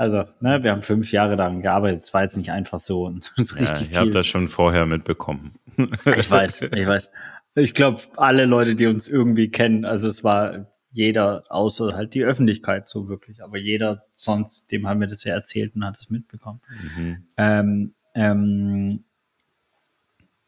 [0.00, 2.04] Also, ne, wir haben fünf Jahre daran gearbeitet.
[2.04, 3.04] Es war jetzt nicht einfach so.
[3.04, 5.56] Und das ist richtig ja, ich habe das schon vorher mitbekommen.
[5.76, 7.10] ich weiß, ich weiß.
[7.56, 12.24] Ich glaube, alle Leute, die uns irgendwie kennen, also es war jeder, außer halt die
[12.24, 16.08] Öffentlichkeit so wirklich, aber jeder sonst, dem haben wir das ja erzählt und hat es
[16.08, 16.62] mitbekommen.
[16.96, 17.26] Mhm.
[17.36, 19.04] Ähm, ähm,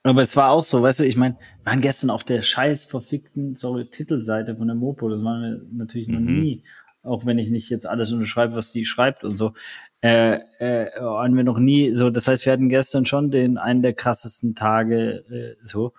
[0.03, 2.87] aber es war auch so, weißt du, ich meine, wir waren gestern auf der scheiß
[2.87, 6.41] verfickten, sorry, Titelseite von der Mopo, das waren wir natürlich noch mhm.
[6.41, 6.65] nie
[7.03, 9.55] auch wenn ich nicht jetzt alles unterschreibe, was die schreibt und so,
[10.03, 12.11] äh, äh, haben wir noch nie so.
[12.11, 15.93] Das heißt, wir hatten gestern schon den einen der krassesten Tage äh, so.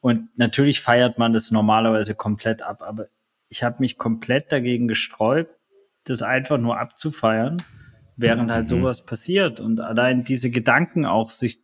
[0.00, 3.08] Und natürlich feiert man das normalerweise komplett ab, aber
[3.48, 5.54] ich habe mich komplett dagegen gesträubt,
[6.04, 7.56] das einfach nur abzufeiern,
[8.16, 8.68] während halt mhm.
[8.68, 9.60] sowas passiert.
[9.60, 11.60] Und allein diese Gedanken auch sich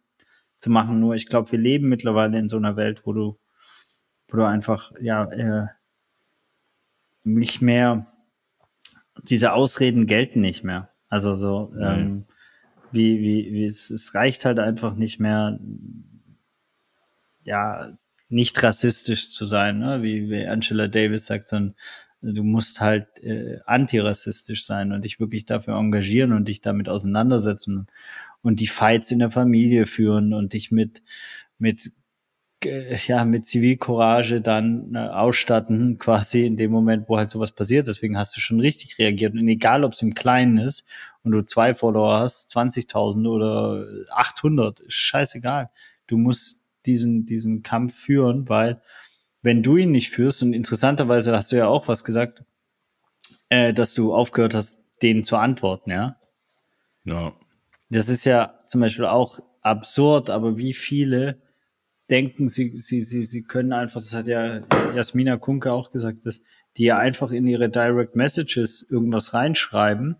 [0.56, 3.38] zu machen, nur ich glaube, wir leben mittlerweile in so einer Welt, wo du,
[4.28, 5.66] wo du einfach, ja, äh,
[7.24, 8.06] nicht mehr
[9.22, 10.90] diese Ausreden gelten nicht mehr.
[11.08, 12.24] Also so, ähm,
[12.92, 15.58] wie, wie, wie es, es reicht halt einfach nicht mehr,
[17.42, 17.96] ja,
[18.28, 20.02] nicht rassistisch zu sein, ne?
[20.02, 21.74] wie, wie Angela Davis sagt, sondern
[22.22, 27.86] du musst halt äh, antirassistisch sein und dich wirklich dafür engagieren und dich damit auseinandersetzen
[28.42, 31.02] und die Fights in der Familie führen und dich mit
[31.58, 31.92] mit
[32.64, 37.86] ja, mit Zivilcourage dann äh, ausstatten, quasi in dem Moment, wo halt sowas passiert.
[37.86, 39.34] Deswegen hast du schon richtig reagiert.
[39.34, 40.84] Und egal, ob es im Kleinen ist
[41.22, 45.70] und du zwei Follower hast, 20.000 oder 800, ist scheißegal.
[46.06, 48.80] Du musst diesen, diesen Kampf führen, weil
[49.42, 52.44] wenn du ihn nicht führst, und interessanterweise hast du ja auch was gesagt,
[53.48, 56.16] äh, dass du aufgehört hast, denen zu antworten, ja?
[57.04, 57.32] Ja.
[57.88, 61.40] Das ist ja zum Beispiel auch absurd, aber wie viele
[62.10, 64.60] denken, sie, sie, sie, sie können einfach, das hat ja
[64.94, 66.40] Jasmina Kunke auch gesagt, dass
[66.76, 70.16] die ja einfach in ihre Direct Messages irgendwas reinschreiben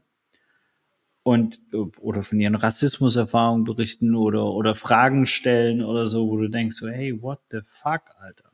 [1.22, 1.58] und
[2.00, 6.88] oder von ihren Rassismuserfahrungen berichten oder oder Fragen stellen oder so, wo du denkst so,
[6.88, 8.50] hey, what the fuck, Alter?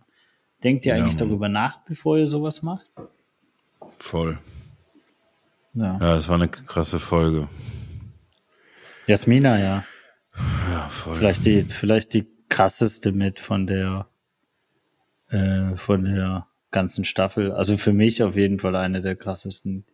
[0.65, 1.29] Denkt ihr ja, eigentlich Mann.
[1.29, 2.87] darüber nach, bevor ihr sowas macht?
[3.97, 4.39] Voll.
[5.75, 5.99] Ja.
[6.01, 7.49] ja, es war eine krasse Folge.
[9.07, 9.85] Jasmina, ja.
[10.71, 11.17] Ja, voll.
[11.17, 14.09] Vielleicht die, vielleicht die krasseste mit von der
[15.29, 17.53] äh, von der ganzen Staffel.
[17.53, 19.85] Also für mich auf jeden Fall eine der krassesten,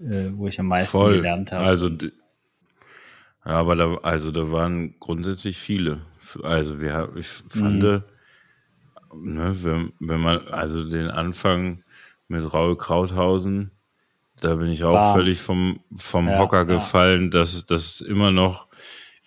[0.00, 1.16] äh, wo ich am meisten Voll.
[1.16, 1.64] gelernt habe.
[1.64, 1.88] Also
[3.48, 6.02] ja, aber da, also da waren grundsätzlich viele.
[6.42, 8.02] Also wir, ich fand, mhm.
[9.14, 11.82] ne, wenn, wenn man, also den Anfang
[12.28, 13.70] mit Raul Krauthausen,
[14.40, 15.14] da bin ich auch War.
[15.14, 17.30] völlig vom, vom ja, Hocker gefallen, ja.
[17.30, 18.67] dass das immer noch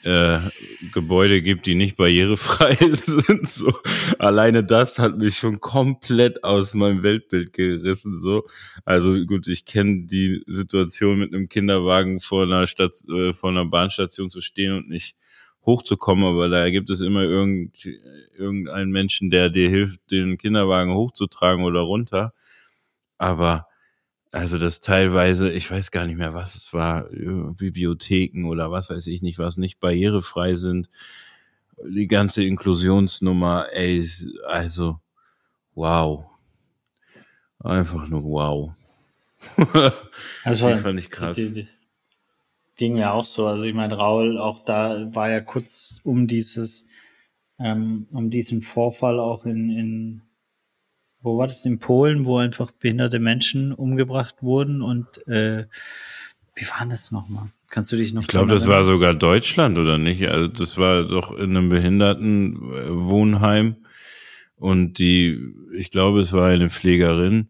[0.04, 0.40] äh,
[0.94, 3.48] Gebäude gibt, die nicht barrierefrei sind.
[3.48, 3.74] So
[4.20, 8.22] alleine das hat mich schon komplett aus meinem Weltbild gerissen.
[8.22, 8.46] So,
[8.86, 13.66] also gut, ich kenne die Situation mit einem Kinderwagen vor einer Stadt, äh, vor einer
[13.66, 15.16] Bahnstation zu stehen und nicht
[15.66, 17.86] hochzukommen, aber da gibt es immer irgend,
[18.38, 22.34] irgendeinen Menschen, der dir hilft, den Kinderwagen hochzutragen oder runter.
[23.18, 23.68] Aber
[24.32, 29.08] also das teilweise, ich weiß gar nicht mehr, was es war, Bibliotheken oder was weiß
[29.08, 30.89] ich nicht, was nicht barrierefrei sind.
[31.84, 34.08] Die ganze Inklusionsnummer, ey,
[34.48, 35.00] also
[35.74, 36.26] wow.
[37.60, 38.72] Einfach nur wow.
[40.44, 41.39] also, die fand ich krass.
[42.76, 43.48] Ging mir auch so.
[43.48, 46.88] Also ich meine, Raul, auch da war ja kurz um dieses
[47.60, 50.22] ähm, um diesen Vorfall auch in, in,
[51.22, 55.66] wo war das, in Polen, wo einfach behinderte Menschen umgebracht wurden und äh,
[56.56, 57.48] wie war das nochmal?
[57.70, 60.28] Kannst du dich noch Ich glaube, das war sogar Deutschland, oder nicht?
[60.28, 63.78] Also das war doch in einem Behindertenwohnheim
[64.58, 67.50] und die, ich glaube, es war eine Pflegerin,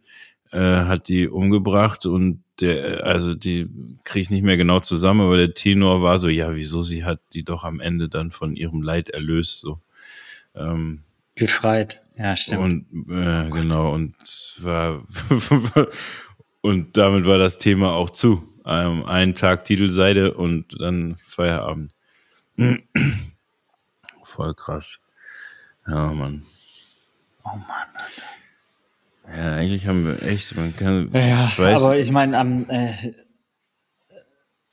[0.52, 3.68] äh, hat die umgebracht und der, also die
[4.04, 7.20] kriege ich nicht mehr genau zusammen, aber der Tenor war so, ja, wieso sie hat
[7.34, 9.80] die doch am Ende dann von ihrem Leid erlöst, so.
[10.54, 11.04] Ähm,
[11.36, 12.62] Befreit, ja, stimmt.
[12.62, 14.16] Und äh, genau, und
[14.60, 15.04] war
[16.62, 18.48] und damit war das Thema auch zu.
[18.66, 21.94] Ähm, einen Tag Titelseite und dann Feierabend.
[24.24, 25.00] Voll krass.
[25.88, 26.44] Ja, Mann.
[27.44, 27.88] Oh Mann.
[29.36, 31.10] Ja, eigentlich haben wir echt, man kann.
[31.14, 32.94] Ja, ich weiß, aber ich meine, am äh,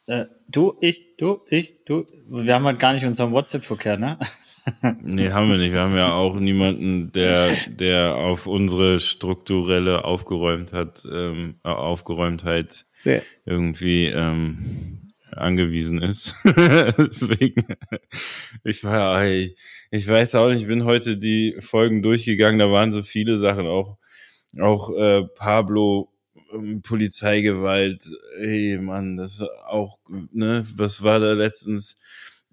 [0.07, 4.18] äh, du, ich, du, ich, du, wir haben halt gar nicht unseren WhatsApp-Verkehr, ne?
[5.02, 5.72] Nee, haben wir nicht.
[5.72, 13.20] Wir haben ja auch niemanden, der, der auf unsere strukturelle aufgeräumt hat, ähm, Aufgeräumtheit ja.
[13.44, 16.35] irgendwie ähm, angewiesen ist.
[16.44, 17.66] Deswegen,
[18.64, 19.57] ich war, ich,
[19.90, 23.66] ich weiß auch nicht, ich bin heute die Folgen durchgegangen, da waren so viele Sachen,
[23.66, 23.98] auch,
[24.59, 26.12] auch äh, Pablo
[26.52, 28.04] ähm, Polizeigewalt,
[28.40, 29.98] ey Mann, das auch,
[30.33, 32.00] ne, was war da letztens?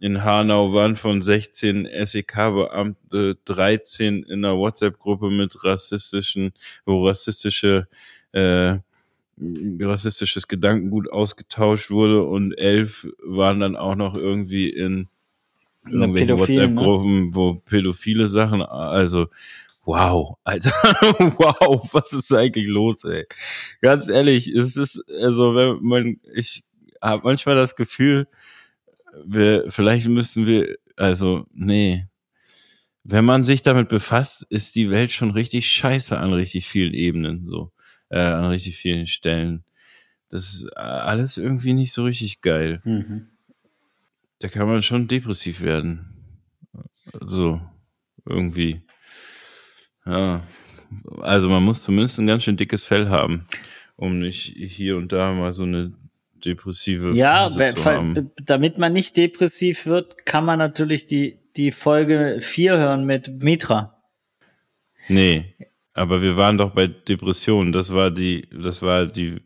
[0.06, 6.54] In Hanau waren von 16 SEK-Beamte 13 in einer WhatsApp-Gruppe mit rassistischen,
[6.86, 7.88] wo rassistische
[8.32, 8.78] äh,
[9.82, 15.08] rassistisches Gedankengut ausgetauscht wurde und elf waren dann auch noch irgendwie in
[15.90, 16.40] irgendwelchen ne?
[16.40, 17.30] WhatsApp-Gruppen, ne?
[17.36, 19.26] wo pädophile Sachen, also
[19.86, 20.70] wow, Alter,
[21.40, 23.26] wow, was ist eigentlich los, ey?
[23.82, 26.64] Ganz ehrlich, es ist, also wenn man, ich
[27.02, 28.28] habe manchmal das Gefühl,
[29.26, 32.08] wir, vielleicht müssen wir, also, nee.
[33.04, 37.48] Wenn man sich damit befasst, ist die Welt schon richtig scheiße an richtig vielen Ebenen,
[37.48, 37.72] so,
[38.10, 39.64] äh, an richtig vielen Stellen.
[40.30, 42.82] Das ist alles irgendwie nicht so richtig geil.
[42.84, 43.30] Mhm.
[44.40, 46.42] Da kann man schon depressiv werden.
[47.22, 47.62] So,
[48.26, 48.82] irgendwie.
[50.06, 50.44] Ja.
[51.22, 53.46] Also man muss zumindest ein ganz schön dickes Fell haben,
[53.96, 55.94] um nicht hier und da mal so eine
[56.46, 57.50] depressive ja,
[58.44, 64.02] damit man nicht depressiv wird, kann man natürlich die, die Folge 4 hören mit Mitra.
[65.08, 65.56] Nee,
[65.94, 67.72] aber wir waren doch bei Depressionen.
[67.72, 69.42] Das war die, das war die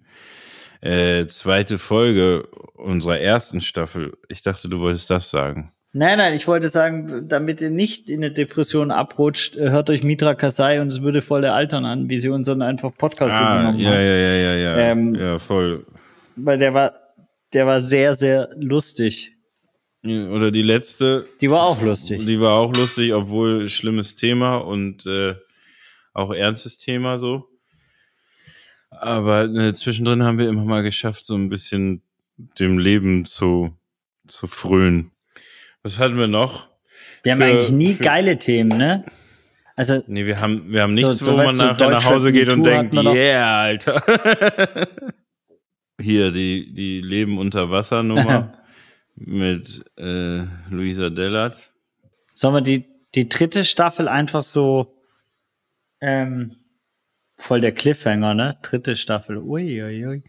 [0.82, 4.18] äh, zweite Folge unserer ersten Staffel.
[4.30, 5.72] Ich dachte, du wolltest das sagen.
[5.92, 10.04] Nein, nein, ich wollte sagen, damit ihr nicht in eine Depression abrutscht, äh, hört euch
[10.04, 13.56] Mitra Kasai und es würde voll der Altern an, wie sie unseren einfach Podcast ah,
[13.56, 13.98] übernommen ja, haben.
[13.98, 15.86] Ja, ja, ja, ja, ähm, ja, voll
[16.45, 16.93] weil der war,
[17.54, 19.36] der war sehr, sehr lustig.
[20.04, 21.25] Oder die letzte.
[21.41, 22.25] Die war auch lustig.
[22.25, 25.36] Die war auch lustig, obwohl schlimmes Thema und äh,
[26.13, 27.49] auch ernstes Thema so.
[28.91, 32.02] Aber äh, zwischendrin haben wir immer mal geschafft, so ein bisschen
[32.38, 33.78] dem Leben zu,
[34.28, 35.12] zu frönen.
[35.84, 36.69] Was hatten wir noch?
[37.23, 39.04] Wir für, haben eigentlich nie für, geile Themen, ne?
[39.75, 42.52] Also, nee, wir haben, wir haben nichts, so, so wo man nachher nach Hause geht
[42.52, 44.02] und denkt, yeah, Alter.
[46.00, 48.54] Hier, die, die Leben unter Wasser Nummer
[49.16, 51.74] mit äh, Luisa Dellert.
[52.34, 52.86] Sollen wir die,
[53.16, 54.96] die dritte Staffel einfach so
[56.02, 56.56] ähm,
[57.38, 58.58] voll der Cliffhanger, ne?
[58.62, 59.38] Dritte Staffel.
[59.38, 60.24] Ui, ui, ui.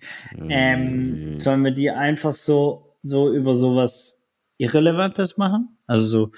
[0.48, 4.26] Ähm, sollen wir die einfach so, so über sowas
[4.58, 5.76] Irrelevantes machen?
[5.86, 6.32] Also so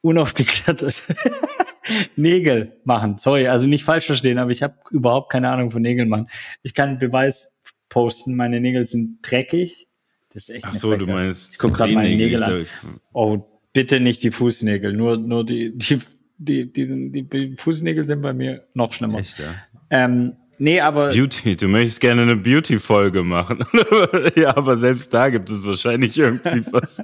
[0.00, 1.02] unaufgeklärtes
[2.16, 3.18] Nägel machen.
[3.18, 6.28] Sorry, also nicht falsch verstehen, aber ich habe überhaupt keine Ahnung von Nägeln machen.
[6.62, 7.57] Ich kann Beweis
[7.88, 9.88] posten, meine Nägel sind dreckig.
[10.32, 12.66] Das ist echt Ach so, du meinst Ich guck gerade meine Nägel an.
[13.12, 13.38] Oh,
[13.72, 16.00] bitte nicht die Fußnägel, nur nur die die
[16.38, 19.18] die, die, sind, die Fußnägel sind bei mir noch schlimmer.
[19.18, 19.54] Echt, ja?
[19.90, 21.10] Ähm, Nee, aber.
[21.10, 23.64] Beauty, du möchtest gerne eine Beauty-Folge machen.
[24.36, 27.00] ja, aber selbst da gibt es wahrscheinlich irgendwie was,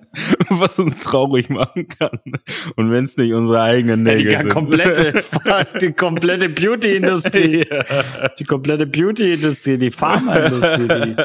[0.49, 2.19] was uns traurig machen kann.
[2.75, 4.53] Und wenn es nicht unsere eigenen Nägel ja, die sind.
[4.53, 5.25] Komplette,
[5.81, 7.65] die komplette Beauty-Industrie.
[7.71, 8.29] Ja.
[8.39, 11.17] Die komplette Beauty-Industrie, die Pharma-Industrie, die,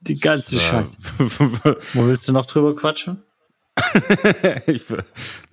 [0.00, 0.60] die ganze so.
[0.60, 0.98] Scheiße.
[1.92, 3.22] Wo willst du noch drüber quatschen?
[4.66, 4.82] ich,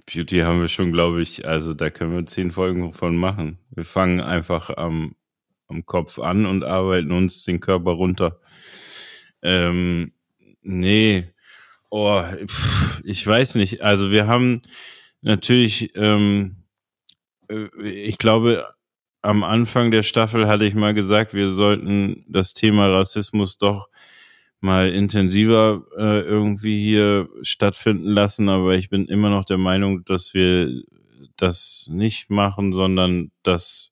[0.06, 3.60] Beauty haben wir schon, glaube ich, also da können wir zehn Folgen von machen.
[3.72, 5.17] Wir fangen einfach am
[5.68, 8.40] am Kopf an und arbeiten uns den Körper runter.
[9.42, 10.14] Ähm,
[10.62, 11.26] nee,
[11.90, 13.82] oh, pff, ich weiß nicht.
[13.82, 14.62] Also wir haben
[15.22, 16.64] natürlich, ähm,
[17.50, 18.68] äh, ich glaube,
[19.22, 23.90] am Anfang der Staffel hatte ich mal gesagt, wir sollten das Thema Rassismus doch
[24.60, 30.34] mal intensiver äh, irgendwie hier stattfinden lassen, aber ich bin immer noch der Meinung, dass
[30.34, 30.82] wir
[31.36, 33.92] das nicht machen, sondern das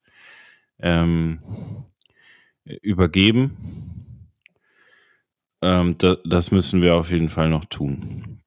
[0.80, 1.40] ähm,
[2.64, 3.58] übergeben.
[5.62, 8.42] Ähm, da, das müssen wir auf jeden Fall noch tun.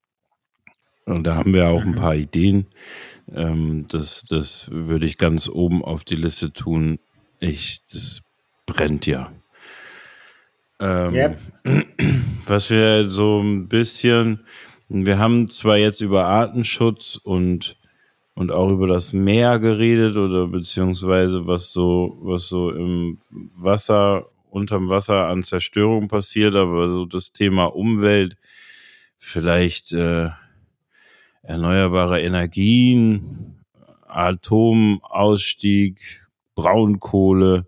[1.05, 1.97] Und da haben wir auch ein mhm.
[1.97, 2.67] paar Ideen.
[3.35, 6.99] Ähm, das, das würde ich ganz oben auf die Liste tun.
[7.41, 8.23] Ich, das
[8.67, 9.33] brennt ja.
[10.81, 11.39] Ähm, yep.
[12.47, 14.45] Was wir so ein bisschen,
[14.89, 17.78] wir haben zwar jetzt über Artenschutz und
[18.39, 23.17] und auch über das Meer geredet oder beziehungsweise was so was so im
[23.57, 28.37] Wasser unterm Wasser an Zerstörung passiert, aber so das Thema Umwelt
[29.17, 30.29] vielleicht äh,
[31.43, 33.57] erneuerbare Energien,
[34.07, 35.99] Atomausstieg,
[36.55, 37.67] Braunkohle.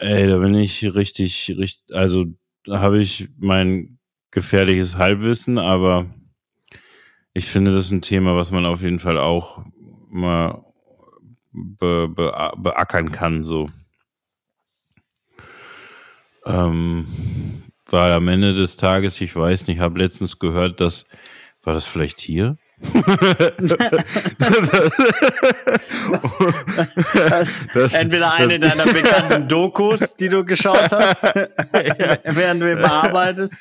[0.00, 2.24] Ey, da bin ich richtig, richtig, also
[2.64, 4.00] da habe ich mein
[4.32, 6.06] gefährliches Halbwissen, aber
[7.36, 9.62] ich finde, das ist ein Thema, was man auf jeden Fall auch
[10.08, 10.64] mal
[11.52, 13.66] be, be, beackern kann, so.
[16.46, 17.06] Ähm,
[17.84, 21.04] weil am Ende des Tages, ich weiß nicht, habe letztens gehört, dass,
[21.62, 22.56] war das vielleicht hier?
[27.92, 31.22] Entweder eine deiner bekannten Dokus, die du geschaut hast,
[31.72, 33.54] während du bearbeitest.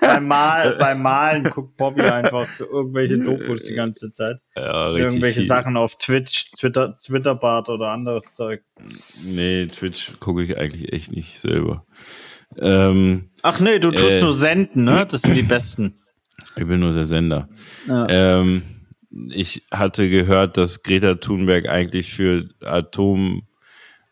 [0.00, 4.38] Beim, Mal, beim Malen guckt Bobby einfach irgendwelche Dokus die ganze Zeit.
[4.56, 5.48] Ja, irgendwelche viel.
[5.48, 8.62] Sachen auf Twitch, Twitter, Twitterbart oder anderes Zeug.
[9.22, 11.86] Nee, Twitch gucke ich eigentlich echt nicht selber.
[12.56, 15.06] Ähm, Ach nee, du tust äh, nur senden, ne?
[15.08, 16.00] Das sind die besten.
[16.58, 17.48] Ich bin nur der Sender.
[17.86, 18.06] Ja.
[18.08, 18.62] Ähm,
[19.30, 23.42] ich hatte gehört, dass Greta Thunberg eigentlich für Atom,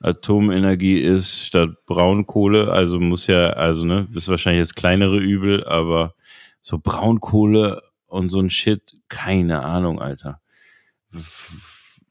[0.01, 2.71] Atomenergie ist statt Braunkohle.
[2.71, 6.15] Also muss ja, also ne, ist wahrscheinlich das kleinere Übel, aber
[6.61, 10.41] so Braunkohle und so ein Shit, keine Ahnung, Alter.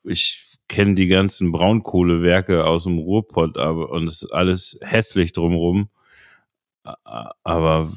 [0.03, 5.89] Ich kenne die ganzen Braunkohlewerke aus dem Ruhrpott, aber und es ist alles hässlich drumrum.
[7.43, 7.91] Aber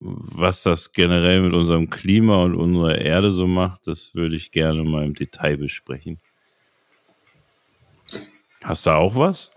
[0.00, 4.82] was das generell mit unserem Klima und unserer Erde so macht, das würde ich gerne
[4.84, 6.18] mal im Detail besprechen.
[8.62, 9.52] Hast du auch was?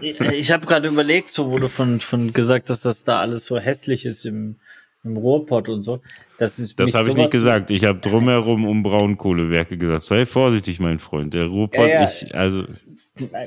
[0.00, 4.26] ich habe gerade überlegt, so du von, von gesagt dass da alles so hässlich ist
[4.26, 4.56] im,
[5.04, 6.00] im Rohrpott und so.
[6.38, 7.70] Das, das habe ich nicht gesagt.
[7.70, 10.04] Ich habe drumherum um Braunkohlewerke gesagt.
[10.04, 11.32] Sei vorsichtig, mein Freund.
[11.32, 12.04] Der Ruhrpott, ja, ja.
[12.04, 12.64] ich, also.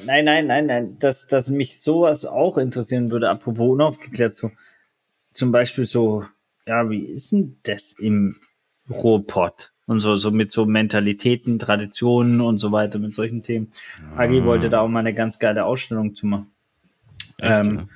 [0.06, 0.98] Nein, nein, nein, nein.
[1.00, 4.50] Dass, dass mich sowas auch interessieren würde, apropos unaufgeklärt so
[5.40, 6.26] zum Beispiel so,
[6.68, 8.36] ja, wie ist denn das im
[8.90, 9.72] Ruhrpott?
[9.88, 13.70] Und so, so mit so Mentalitäten, Traditionen und so weiter, mit solchen Themen.
[14.16, 14.24] Ah.
[14.24, 16.52] Agi wollte da auch mal eine ganz geile Ausstellung zu machen.
[17.38, 17.90] Echt, ähm,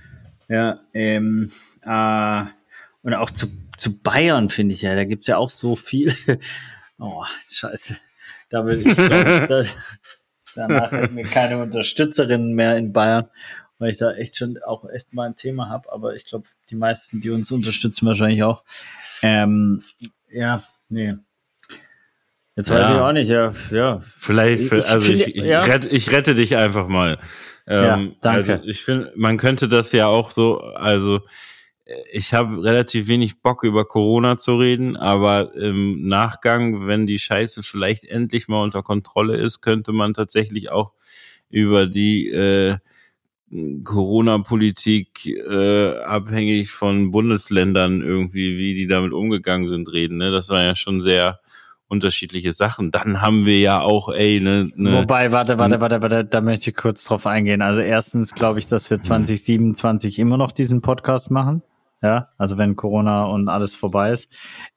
[0.48, 1.52] ja, ja ähm,
[1.86, 2.46] äh,
[3.04, 6.16] und auch zu, zu Bayern, finde ich ja, da gibt's ja auch so viel.
[6.98, 7.98] oh, scheiße.
[8.50, 9.64] Da will ich, glaub ich da,
[10.56, 13.28] danach hätten wir keine Unterstützerinnen mehr in Bayern
[13.84, 16.76] weil ich da echt schon auch echt mal ein Thema habe, aber ich glaube, die
[16.76, 18.64] meisten, die uns unterstützen, wahrscheinlich auch.
[19.22, 19.84] Ähm,
[20.32, 21.16] ja, nee.
[22.56, 22.96] Jetzt weiß ja.
[22.96, 24.02] ich auch nicht, ja, ja.
[24.16, 25.60] Vielleicht, ich, also ich, ich, ja.
[25.64, 27.20] rette, ich rette dich einfach mal.
[27.68, 28.54] Ähm, ja, danke.
[28.54, 31.20] Also ich finde, man könnte das ja auch so, also
[32.10, 37.64] ich habe relativ wenig Bock über Corona zu reden, aber im Nachgang, wenn die Scheiße
[37.64, 40.94] vielleicht endlich mal unter Kontrolle ist, könnte man tatsächlich auch
[41.50, 42.78] über die äh,
[43.84, 50.18] Corona-Politik äh, abhängig von Bundesländern irgendwie, wie die damit umgegangen sind, reden.
[50.18, 50.32] Ne?
[50.32, 51.40] Das waren ja schon sehr
[51.88, 52.90] unterschiedliche Sachen.
[52.90, 56.72] Dann haben wir ja auch, ey, ne, ne Wobei, warte, warte, warte, warte, da möchte
[56.72, 57.62] ich kurz drauf eingehen.
[57.62, 61.62] Also erstens glaube ich, dass wir 2027 immer noch diesen Podcast machen.
[62.04, 64.30] Ja, also wenn Corona und alles vorbei ist.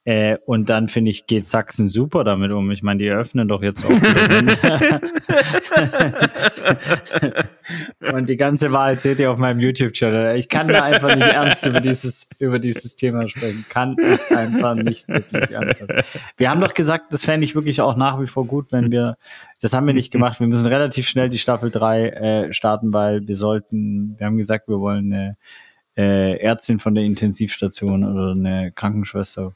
[0.05, 2.71] Äh, und dann finde ich, geht Sachsen super damit um.
[2.71, 3.91] Ich meine, die öffnen doch jetzt auch.
[8.13, 10.37] und die ganze Wahrheit seht ihr auf meinem YouTube-Channel.
[10.37, 13.67] Ich kann da einfach nicht ernst über dieses, über dieses Thema sprechen.
[13.71, 15.83] Kann ich einfach nicht wirklich ernst.
[16.37, 19.17] Wir haben doch gesagt, das fände ich wirklich auch nach wie vor gut, wenn wir,
[19.61, 20.39] das haben wir nicht gemacht.
[20.39, 24.69] Wir müssen relativ schnell die Staffel 3 äh, starten, weil wir sollten, wir haben gesagt,
[24.69, 25.35] wir wollen eine äh,
[26.39, 29.55] Ärztin von der Intensivstation oder eine Krankenschwester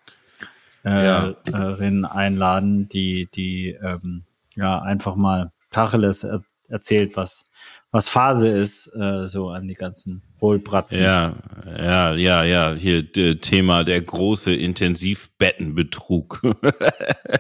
[0.85, 1.29] äh, ja.
[1.29, 4.25] äh, einladen, die, die ähm,
[4.55, 7.47] ja einfach mal Tacheles er erzählt, was,
[7.91, 11.01] was Phase ist, äh, so an die ganzen Hohlbratzen.
[11.01, 11.35] Ja,
[11.67, 12.75] ja, ja, ja.
[12.75, 16.41] Hier Thema der große Intensivbettenbetrug.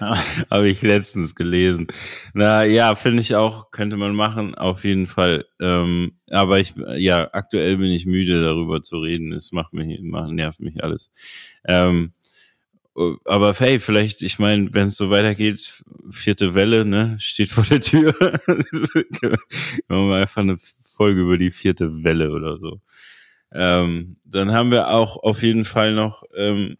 [0.50, 1.86] Habe ich letztens gelesen.
[2.34, 5.46] Na ja, finde ich auch, könnte man machen, auf jeden Fall.
[5.60, 9.32] Ähm, aber ich, ja, aktuell bin ich müde, darüber zu reden.
[9.32, 11.10] Es macht mich, macht, nervt mich alles.
[11.66, 12.19] Ähm, Äh,
[13.24, 17.80] aber hey, vielleicht, ich meine, wenn es so weitergeht, vierte Welle, ne, steht vor der
[17.80, 18.12] Tür.
[19.88, 22.80] Machen wir einfach eine Folge über die vierte Welle oder so.
[23.52, 26.76] Ähm, dann haben wir auch auf jeden Fall noch ähm,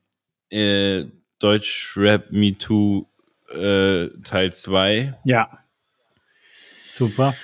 [0.50, 1.04] äh,
[1.38, 3.06] Deutsch Rap Me Too
[3.52, 5.18] äh, Teil 2.
[5.24, 5.58] Ja.
[6.88, 7.34] Super.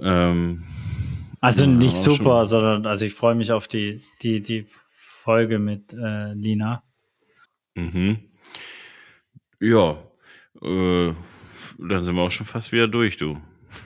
[0.00, 0.64] Ähm,
[1.40, 2.46] also nicht super, schon.
[2.46, 6.82] sondern also ich freue mich auf die, die, die Folge mit äh, Lina.
[7.74, 8.18] Mhm.
[9.60, 9.98] Ja.
[10.60, 11.14] Äh,
[11.78, 13.36] dann sind wir auch schon fast wieder durch, du.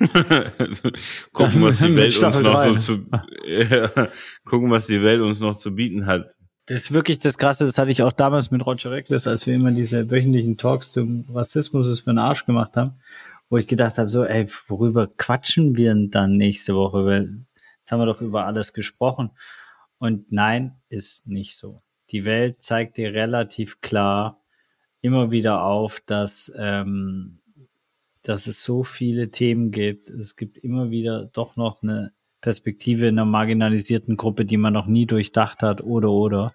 [1.33, 3.07] gucken, was die Welt uns noch so zu,
[3.47, 4.09] ja,
[4.45, 6.35] gucken, was die Welt uns noch zu bieten hat.
[6.67, 9.55] Das ist wirklich das Krasse, das hatte ich auch damals mit Roger Reckless, als wir
[9.55, 12.95] immer diese wöchentlichen Talks zum Rassismus ist für den Arsch gemacht haben,
[13.49, 17.07] wo ich gedacht habe, so, ey, worüber quatschen wir denn dann nächste Woche?
[17.07, 17.47] Weil
[17.79, 19.31] jetzt haben wir doch über alles gesprochen.
[19.99, 21.83] Und nein, ist nicht so.
[22.11, 24.41] Die Welt zeigt dir relativ klar
[25.01, 27.39] immer wieder auf, dass ähm,
[28.23, 30.09] dass es so viele Themen gibt.
[30.11, 34.87] Es gibt immer wieder doch noch eine Perspektive in einer marginalisierten Gruppe, die man noch
[34.87, 36.55] nie durchdacht hat, oder oder.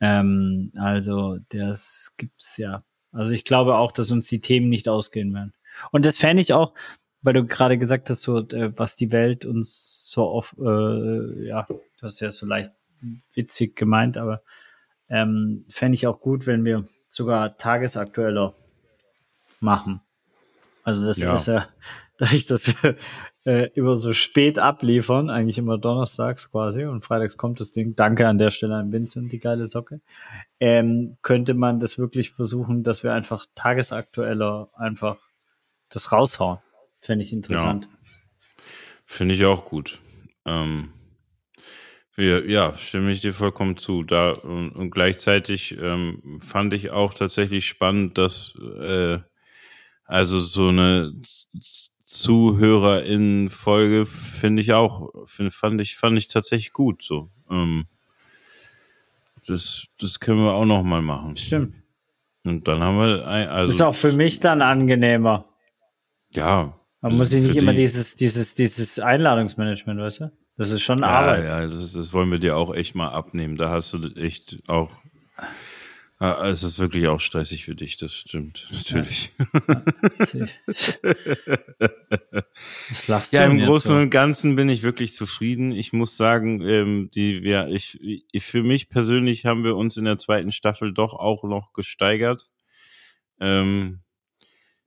[0.00, 2.84] Ähm, also das gibt's ja.
[3.12, 5.52] Also ich glaube auch, dass uns die Themen nicht ausgehen werden.
[5.92, 6.74] Und das fände ich auch,
[7.22, 11.66] weil du gerade gesagt hast, so äh, was die Welt uns so oft, äh, ja,
[11.68, 12.72] du hast ja so leicht
[13.34, 14.42] witzig gemeint, aber
[15.08, 18.54] ähm, fände ich auch gut, wenn wir sogar tagesaktueller
[19.60, 20.00] machen.
[20.84, 21.36] Also das ja.
[21.36, 21.68] ist ja,
[22.18, 22.96] dadurch, dass wir
[23.44, 27.96] äh, immer so spät abliefern, eigentlich immer donnerstags quasi und freitags kommt das Ding.
[27.96, 30.00] Danke an der Stelle an Vincent, die geile Socke.
[30.60, 35.16] Ähm, könnte man das wirklich versuchen, dass wir einfach tagesaktueller einfach
[35.88, 36.58] das raushauen.
[37.00, 37.88] Fände ich interessant.
[37.90, 38.10] Ja.
[39.06, 40.00] Finde ich auch gut.
[40.44, 40.90] Ähm,
[42.18, 44.02] ja, ja, stimme ich dir vollkommen zu.
[44.02, 49.20] Da und, und gleichzeitig ähm, fand ich auch tatsächlich spannend, dass äh,
[50.04, 51.14] also so eine
[52.06, 57.30] ZuhörerInnen-Folge finde ich auch, find, fand ich, fand ich tatsächlich gut, so.
[57.50, 57.86] Ähm,
[59.46, 61.36] das, das können wir auch noch mal machen.
[61.36, 61.74] Stimmt.
[62.44, 63.70] Und dann haben wir, also.
[63.70, 65.44] Ist auch für mich dann angenehmer.
[66.30, 66.74] Ja.
[67.00, 70.32] Man muss sich nicht immer die, dieses, dieses, dieses Einladungsmanagement, weißt du?
[70.58, 71.44] Das ist schon ja, Arbeit.
[71.44, 73.56] Ja, das, das wollen wir dir auch echt mal abnehmen.
[73.56, 74.90] Da hast du echt auch
[76.20, 79.30] Ah, es ist wirklich auch stressig für dich, das stimmt, natürlich.
[83.06, 85.70] Ja, ja im Großen und Ganzen bin ich wirklich zufrieden.
[85.70, 90.04] Ich muss sagen, ähm, die, ja, ich, ich, für mich persönlich haben wir uns in
[90.04, 92.50] der zweiten Staffel doch auch noch gesteigert.
[93.38, 94.00] Ähm,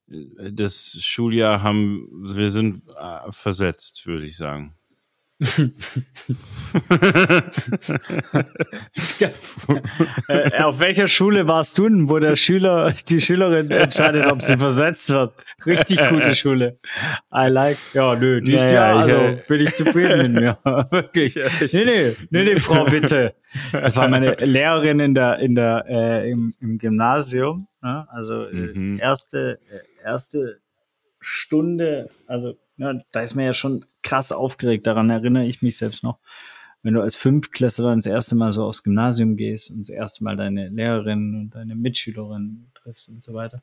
[0.08, 4.76] das Schuljahr haben, wir sind äh, versetzt, würde ich sagen.
[10.28, 14.58] Äh, auf welcher Schule warst du denn, wo der Schüler, die Schülerin entscheidet, ob sie
[14.58, 15.34] versetzt wird?
[15.66, 16.78] Richtig gute Schule.
[17.34, 17.78] I like.
[17.94, 20.58] Ja, nö, dieses naja, Jahr also, ich, bin ich zufrieden mit mir.
[20.92, 21.36] Wirklich.
[21.36, 23.34] Nee, nee, nee, nee, Frau, bitte.
[23.72, 27.68] Das war meine Lehrerin in der, in der, äh, im, im Gymnasium.
[27.82, 28.08] Ne?
[28.12, 29.00] Also äh, mhm.
[29.00, 30.60] erste, äh, erste
[31.20, 36.04] Stunde, also ja, da ist mir ja schon krass aufgeregt, daran erinnere ich mich selbst
[36.04, 36.18] noch.
[36.82, 40.36] Wenn du als Fünftklässler das erste Mal so aufs Gymnasium gehst und das erste Mal
[40.36, 43.62] deine Lehrerin und deine Mitschülerin triffst und so weiter.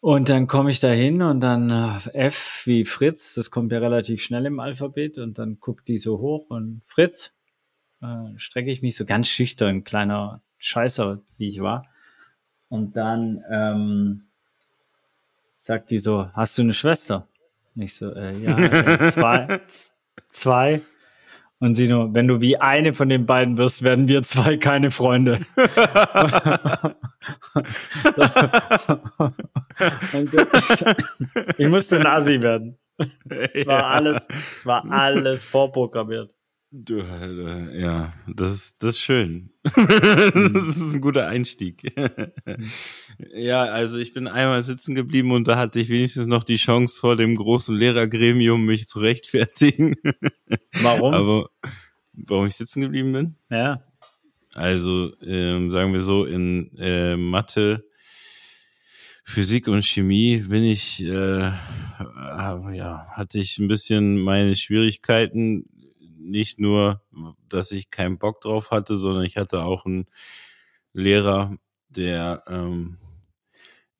[0.00, 3.78] Und dann komme ich da hin und dann äh, F wie Fritz, das kommt ja
[3.78, 7.38] relativ schnell im Alphabet und dann guckt die so hoch und Fritz,
[8.02, 11.86] äh, strecke ich mich so ganz schüchtern, kleiner Scheißer, wie ich war.
[12.68, 14.24] Und dann ähm,
[15.58, 17.26] sagt die so, hast du eine Schwester?
[17.74, 19.60] Nicht so, äh, ja, äh, zwei,
[20.28, 20.80] zwei.
[21.58, 24.90] Und sie nur, wenn du wie eine von den beiden wirst, werden wir zwei keine
[24.90, 25.40] Freunde.
[30.14, 30.34] und,
[31.58, 32.78] ich musste Nazi werden.
[33.28, 36.30] Es war alles, es war alles vorprogrammiert.
[36.72, 39.50] Du, ja, das ist, das ist schön.
[39.64, 41.82] das ist ein guter Einstieg.
[43.34, 46.96] ja, also ich bin einmal sitzen geblieben und da hatte ich wenigstens noch die Chance
[46.96, 49.96] vor dem großen Lehrergremium mich zu rechtfertigen.
[50.82, 51.12] Warum?
[51.12, 51.50] Aber
[52.12, 53.34] warum ich sitzen geblieben bin?
[53.50, 53.82] Ja.
[54.52, 57.84] Also ähm, sagen wir so in äh, Mathe,
[59.24, 65.64] Physik und Chemie bin ich, äh, ja, hatte ich ein bisschen meine Schwierigkeiten
[66.30, 67.02] nicht nur,
[67.48, 70.06] dass ich keinen Bock drauf hatte, sondern ich hatte auch einen
[70.92, 71.56] Lehrer,
[71.88, 72.98] der ähm,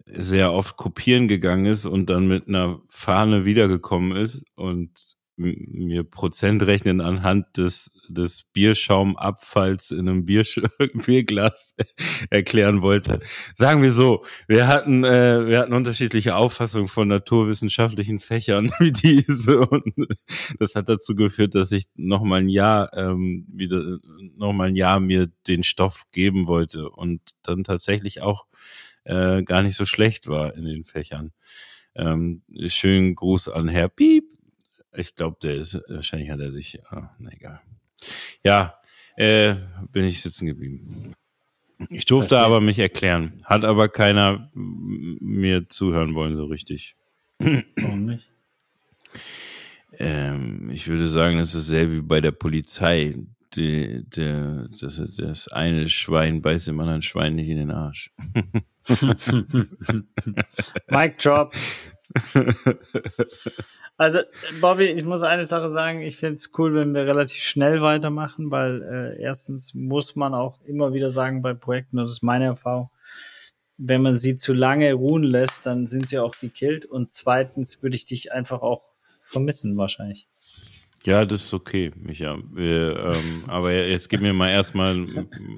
[0.06, 6.66] sehr oft kopieren gegangen ist und dann mit einer Fahne wiedergekommen ist und mir Prozent
[6.66, 10.44] rechnen anhand des, des Bierschaumabfalls in einem Bier,
[11.06, 11.74] Bierglas
[12.28, 13.20] erklären wollte.
[13.54, 19.60] Sagen wir so, wir hatten, äh, wir hatten unterschiedliche Auffassungen von naturwissenschaftlichen Fächern wie diese
[19.60, 19.94] und
[20.58, 23.98] das hat dazu geführt, dass ich noch mal ein Jahr ähm, wieder
[24.36, 28.46] noch mal ein Jahr mir den Stoff geben wollte und dann tatsächlich auch
[29.04, 31.30] äh, gar nicht so schlecht war in den Fächern.
[31.94, 34.24] Ähm, schönen Gruß an Herr Piep.
[34.92, 37.60] Ich glaube, der ist, wahrscheinlich hat er sich, ah, na egal.
[38.42, 38.74] Ja,
[39.16, 39.54] äh,
[39.92, 41.14] bin ich sitzen geblieben.
[41.88, 43.40] Ich durfte aber mich erklären.
[43.44, 46.96] Hat aber keiner mir zuhören wollen so richtig.
[47.38, 48.28] Warum nicht?
[49.98, 53.16] Ähm, ich würde sagen, das ist dasselbe wie bei der Polizei.
[53.54, 58.12] Die, der, das, das eine Schwein beißt dem anderen Schwein nicht in den Arsch.
[60.88, 61.54] Mic drop.
[63.96, 64.20] Also,
[64.62, 68.50] Bobby, ich muss eine Sache sagen, ich finde es cool, wenn wir relativ schnell weitermachen,
[68.50, 72.88] weil äh, erstens muss man auch immer wieder sagen bei Projekten, das ist meine Erfahrung,
[73.76, 76.86] wenn man sie zu lange ruhen lässt, dann sind sie auch gekillt.
[76.86, 78.90] Und zweitens würde ich dich einfach auch
[79.20, 80.26] vermissen, wahrscheinlich.
[81.04, 82.38] Ja, das ist okay, Micha.
[82.52, 85.06] Wir, ähm, aber jetzt gib mir mal erstmal,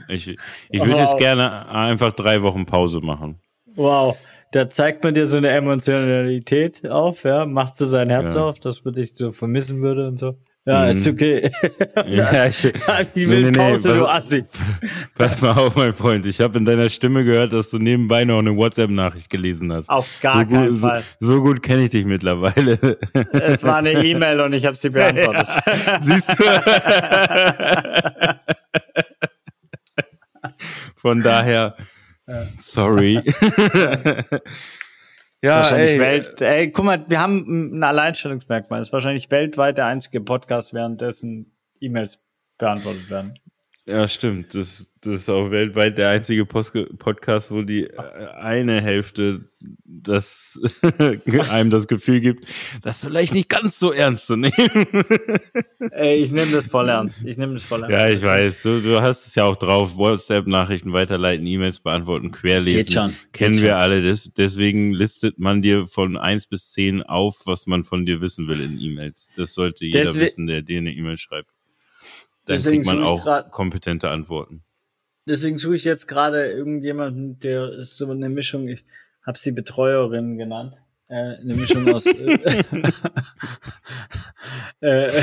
[0.08, 0.36] ich,
[0.70, 3.40] ich würde jetzt gerne einfach drei Wochen Pause machen.
[3.74, 4.16] Wow,
[4.52, 8.44] da zeigt man dir so eine Emotionalität auf, ja, macht so sein Herz ja.
[8.44, 10.36] auf, dass man dich so vermissen würde und so.
[10.64, 10.90] Ja, mhm.
[10.90, 11.50] ist okay.
[12.06, 12.64] ja, ich,
[13.14, 14.44] ich will nee, nee, Pause, nee, du Assi.
[15.16, 16.24] Pass mal auf, mein Freund.
[16.26, 19.88] Ich habe in deiner Stimme gehört, dass du nebenbei noch eine WhatsApp-Nachricht gelesen hast.
[19.88, 21.02] Auf gar so keinen gut, Fall.
[21.18, 22.98] So, so gut kenne ich dich mittlerweile.
[23.32, 25.48] Es war eine E-Mail und ich habe sie beantwortet.
[25.66, 26.44] Ja, siehst du?
[30.94, 31.74] Von daher,
[32.58, 33.22] sorry.
[35.44, 35.98] Ja, ey.
[35.98, 38.78] Welt, ey, guck mal, wir haben ein Alleinstellungsmerkmal.
[38.78, 42.24] Das ist wahrscheinlich weltweit der einzige Podcast, währenddessen E-Mails
[42.58, 43.40] beantwortet werden.
[43.84, 44.54] Ja, stimmt.
[44.54, 47.98] Das, das ist auch weltweit der einzige Post Podcast, wo die äh,
[48.38, 49.48] eine Hälfte
[49.84, 50.60] das
[51.50, 52.48] einem das Gefühl gibt,
[52.82, 54.52] das vielleicht nicht ganz so ernst zu nehmen.
[55.90, 57.24] Ey, ich nehme das voll ernst.
[57.24, 57.96] Ich nehme das voll ernst.
[57.96, 58.62] Ja, ich weiß.
[58.62, 59.96] Du, du hast es ja auch drauf.
[59.96, 62.84] WhatsApp-Nachrichten weiterleiten, E-Mails beantworten, querlesen.
[62.84, 63.16] Geht schon.
[63.32, 63.78] Kennen Geht wir schon.
[63.78, 64.02] alle.
[64.02, 68.46] Das, deswegen listet man dir von eins bis zehn auf, was man von dir wissen
[68.46, 69.28] will in E-Mails.
[69.36, 71.51] Das sollte jeder Deswe wissen, der dir eine E-Mail schreibt.
[72.46, 74.62] Dann deswegen kriegt man auch kompetente Antworten.
[75.26, 78.86] Deswegen suche ich jetzt gerade irgendjemanden, der so eine Mischung ist.
[79.24, 80.82] Hab sie Betreuerin genannt.
[81.08, 82.06] Äh, eine Mischung aus.
[82.06, 82.64] äh,
[84.80, 85.22] äh,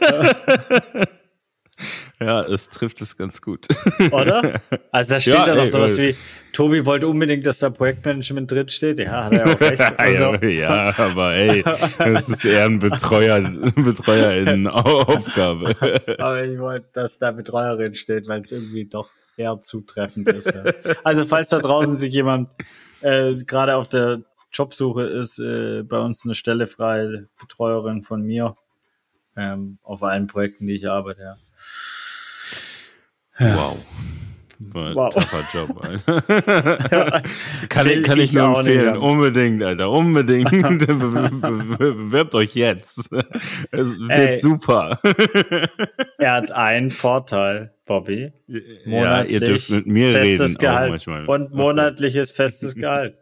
[2.22, 3.66] Ja, es trifft es ganz gut.
[4.12, 4.60] Oder?
[4.90, 6.14] Also da steht ja, da doch sowas wie,
[6.52, 8.98] Tobi wollte unbedingt, dass da Projektmanagement drin steht.
[8.98, 9.80] Ja, hat er auch recht.
[9.98, 10.34] Also.
[10.46, 11.64] ja, aber ey,
[11.98, 13.40] das ist eher ein Betreuer,
[13.74, 15.74] Betreuerinnen-Aufgabe.
[16.18, 19.08] aber ich wollte, dass da Betreuerin steht, weil es irgendwie doch
[19.38, 20.52] eher zutreffend ist.
[20.52, 20.64] Ja.
[21.02, 22.50] Also falls da draußen sich jemand
[23.00, 24.20] äh, gerade auf der
[24.52, 28.56] Jobsuche ist, äh, bei uns eine Stelle frei, Betreuerin von mir,
[29.36, 31.36] ähm, auf allen Projekten, die ich arbeite, ja.
[33.40, 33.78] Wow.
[34.72, 35.14] War wow.
[35.14, 37.22] Tougher Job, Alter.
[37.70, 38.98] kann, ich, kann ich, nur empfehlen.
[38.98, 39.90] Unbedingt, Alter.
[39.90, 40.50] Unbedingt.
[41.78, 43.10] Bewerbt euch jetzt.
[43.70, 45.00] Es wird Ey, super.
[46.18, 48.32] er hat einen Vorteil, Bobby.
[48.84, 50.54] ja, ihr dürft mit mir reden.
[50.58, 53.16] Gehalt und monatliches festes Gehalt.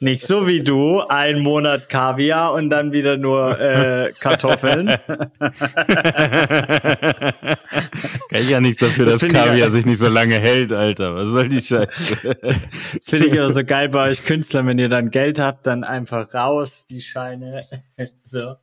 [0.00, 4.86] Nicht so wie du, ein Monat Kaviar und dann wieder nur äh, Kartoffeln.
[8.28, 11.16] Kann ich ja nichts dafür, das dass Kaviar sich nicht so lange hält, Alter.
[11.16, 12.18] Was soll die Scheiße?
[12.94, 15.82] das finde ich aber so geil bei euch Künstlern, wenn ihr dann Geld habt, dann
[15.82, 17.60] einfach raus, die Scheine.
[18.24, 18.54] so.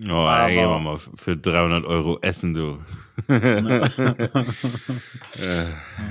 [0.00, 2.78] Oh, aber, ey, gehen wir mal für 300 Euro essen, du.
[3.28, 3.82] äh,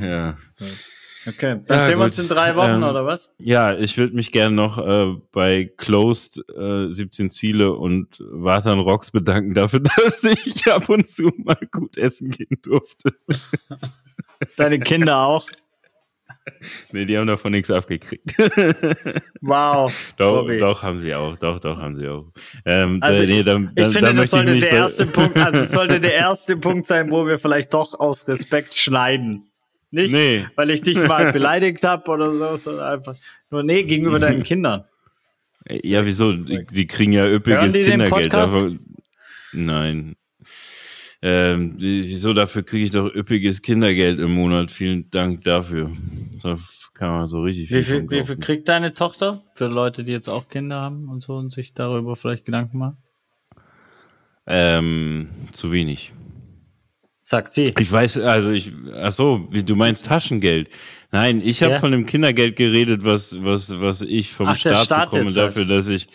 [0.02, 0.38] ja.
[1.28, 3.34] Okay, dann ja, sehen wir uns in drei Wochen ähm, oder was?
[3.38, 9.12] Ja, ich würde mich gerne noch äh, bei Closed äh, 17 Ziele und Watan Rocks
[9.12, 13.14] bedanken dafür, dass ich ab und zu mal gut essen gehen durfte.
[14.58, 15.46] Deine Kinder auch?
[16.92, 18.36] Nee, die haben davon nichts abgekriegt.
[19.42, 19.94] Wow.
[20.18, 21.38] doch, doch, haben sie auch.
[21.38, 22.32] Doch, doch, haben sie auch.
[22.66, 26.00] Ähm, also nee, dann, ich, ich finde, das sollte der erste Punkt, also es sollte
[26.00, 29.51] der erste Punkt sein, wo wir vielleicht doch aus Respekt schneiden.
[29.92, 30.48] Nicht, nee.
[30.56, 33.16] weil ich dich mal beleidigt habe oder so, sondern einfach
[33.50, 34.86] nur, nee, gegenüber deinen Kindern.
[35.70, 36.32] Ja, wieso?
[36.32, 38.34] Die, die kriegen ja üppiges Kindergeld.
[38.34, 38.78] Dafür,
[39.52, 40.16] nein.
[41.22, 42.34] Ähm, wieso?
[42.34, 44.72] Dafür kriege ich doch üppiges Kindergeld im Monat.
[44.72, 45.92] Vielen Dank dafür.
[46.42, 46.58] Da
[46.96, 47.80] kann man so richtig viel.
[47.80, 49.44] Wie viel, wie viel kriegt deine Tochter?
[49.54, 52.98] Für Leute, die jetzt auch Kinder haben und so und sich darüber vielleicht Gedanken machen?
[54.48, 56.12] Ähm, zu wenig.
[57.32, 57.74] Sagt sie.
[57.80, 60.68] Ich weiß, also ich, ach so, du meinst Taschengeld.
[61.14, 61.80] Nein, ich habe Ja.
[61.80, 65.38] von dem Kindergeld geredet, was, was, was ich vom Ach, Staat, Staat bekomme, halt.
[65.38, 66.10] dafür, dass ich,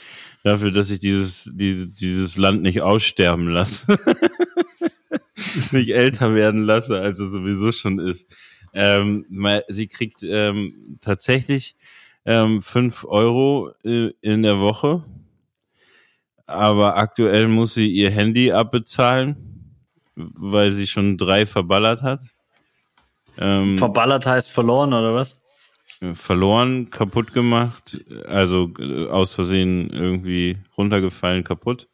[0.44, 3.86] dafür, dass ich dieses, diese, dieses Land nicht aussterben lasse.
[5.72, 8.30] nicht älter werden lasse, als es sowieso schon ist.
[8.74, 9.24] Ähm,
[9.68, 11.76] sie kriegt ähm, tatsächlich
[12.26, 15.02] ähm, fünf Euro äh, in der Woche.
[16.44, 19.55] Aber aktuell muss sie ihr Handy abbezahlen,
[20.16, 22.20] weil sie schon drei verballert hat.
[23.38, 25.36] Ähm, Verballert heißt verloren, oder was?
[26.14, 31.88] verloren, kaputt gemacht, also äh, aus Versehen irgendwie runtergefallen, kaputt.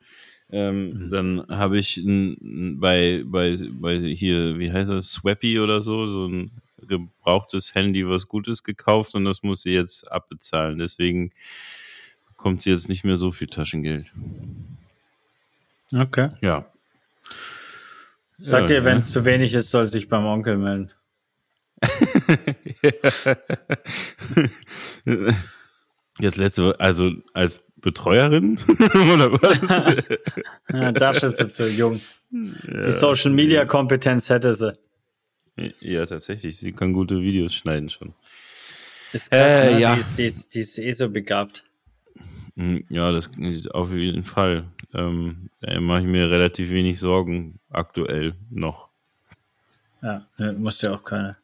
[0.51, 5.83] Ähm, Dann habe ich n, n- bei, bei, bei hier, wie heißt das, Swappy oder
[5.83, 6.51] so, so ein
[6.87, 10.79] gebrauchtes Handy, was Gutes gekauft und das muss sie jetzt abbezahlen.
[10.79, 11.31] Deswegen
[12.29, 14.13] bekommt sie jetzt nicht mehr so viel Taschengeld.
[15.95, 16.29] Okay.
[16.41, 16.67] Ja.
[18.45, 20.91] Sag Ja, ihr, wenn es zu wenig ist, soll sich beim Onkel melden.
[26.19, 30.05] Jetzt letzte, also als Betreuerin oder was?
[30.73, 32.01] Ja, dafür ist sie zu jung.
[32.31, 34.73] Die Social Media Kompetenz hätte sie.
[35.81, 36.57] Ja, tatsächlich.
[36.59, 38.15] Sie kann gute Videos schneiden schon.
[39.13, 39.81] Ist krass, Äh, ne?
[39.81, 39.95] ja.
[39.95, 41.65] die, ist, die, ist, die ist eh so begabt.
[42.63, 43.31] Hm, Ja, das
[43.73, 44.65] auf jeden Fall.
[44.95, 48.89] Ähm, da mache ich mir relativ wenig Sorgen aktuell noch.
[50.03, 51.37] Ja, ne, musst ja auch keine.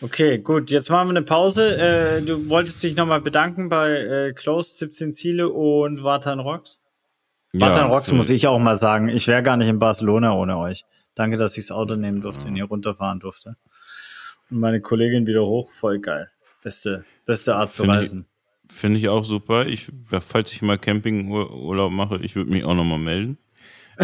[0.00, 0.70] Okay, gut.
[0.70, 1.76] Jetzt machen wir eine Pause.
[1.76, 6.80] Äh, du wolltest dich nochmal bedanken bei äh, Close 17 Ziele und Vatan Rocks.
[7.52, 9.08] Vatan Rocks für- muss ich auch mal sagen.
[9.08, 10.84] Ich wäre gar nicht in Barcelona ohne euch.
[11.14, 13.56] Danke, dass ich das Auto nehmen durfte und hier runterfahren durfte.
[14.50, 15.70] Und meine Kollegin wieder hoch.
[15.70, 16.30] Voll geil.
[16.62, 18.26] Beste, beste Art zu Finde ich- reisen.
[18.72, 19.66] Finde ich auch super.
[19.66, 19.92] Ich,
[20.26, 23.36] falls ich mal Campingurlaub mache, ich würde mich auch nochmal melden.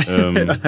[0.06, 0.36] ähm,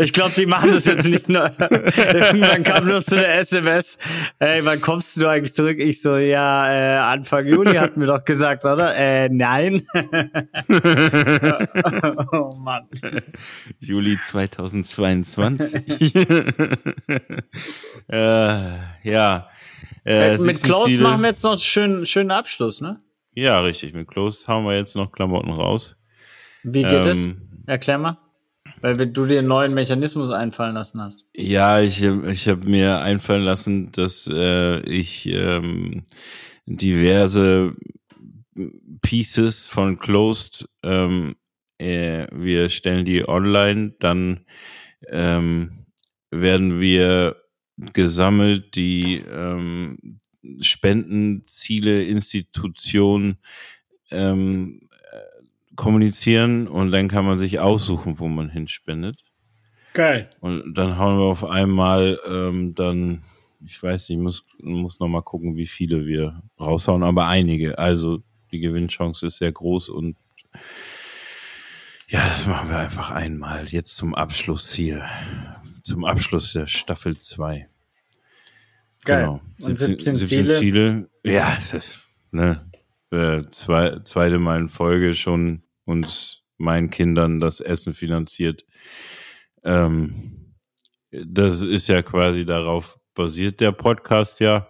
[0.00, 1.44] Ich glaube, die machen das jetzt nicht nur.
[1.60, 3.96] Irgendwann kam nur so eine SMS.
[4.40, 5.78] Ey, wann kommst du eigentlich zurück?
[5.78, 8.94] Ich so, ja, äh, Anfang Juli hatten wir doch gesagt, oder?
[8.96, 9.86] Äh, nein.
[12.32, 12.88] oh Mann.
[13.78, 16.16] Juli 2022.
[18.08, 18.56] äh,
[19.04, 19.48] ja.
[20.04, 23.00] Äh, Mit 17 Klaus Ziele- machen wir jetzt noch einen schönen, schönen Abschluss, ne?
[23.34, 23.94] Ja, richtig.
[23.94, 25.96] Mit Close hauen wir jetzt noch Klamotten raus.
[26.64, 27.24] Wie geht es?
[27.24, 28.18] Ähm, Erklär mal.
[28.80, 31.24] Weil du dir einen neuen Mechanismus einfallen lassen hast.
[31.34, 36.02] Ja, ich, ich habe mir einfallen lassen, dass äh, ich ähm,
[36.66, 37.74] diverse
[39.02, 41.36] Pieces von Closed, ähm,
[41.78, 44.44] äh, wir stellen die online, dann
[45.08, 45.86] ähm,
[46.30, 47.36] werden wir
[47.76, 50.20] gesammelt die ähm,
[50.60, 53.38] Spendenziele, Institutionen
[54.10, 59.22] ähm, äh, kommunizieren und dann kann man sich aussuchen, wo man hinspendet.
[59.94, 60.30] Geil.
[60.40, 63.22] Und dann hauen wir auf einmal ähm, dann,
[63.64, 67.78] ich weiß nicht, muss, muss noch mal gucken, wie viele wir raushauen, aber einige.
[67.78, 70.16] Also die Gewinnchance ist sehr groß und
[72.08, 73.66] ja, das machen wir einfach einmal.
[73.68, 75.04] Jetzt zum Abschluss hier.
[75.82, 77.68] Zum Abschluss der Staffel 2.
[79.04, 79.20] Geil.
[79.20, 79.40] Genau.
[79.60, 80.58] Und 17 Ziele?
[80.58, 81.10] Ziele.
[81.24, 82.64] Ja, es ist, ne,
[83.10, 88.64] äh, zwei, zweite Mal in Folge schon uns meinen Kindern das Essen finanziert.
[89.64, 90.54] Ähm,
[91.10, 94.68] das ist ja quasi darauf basiert der Podcast ja.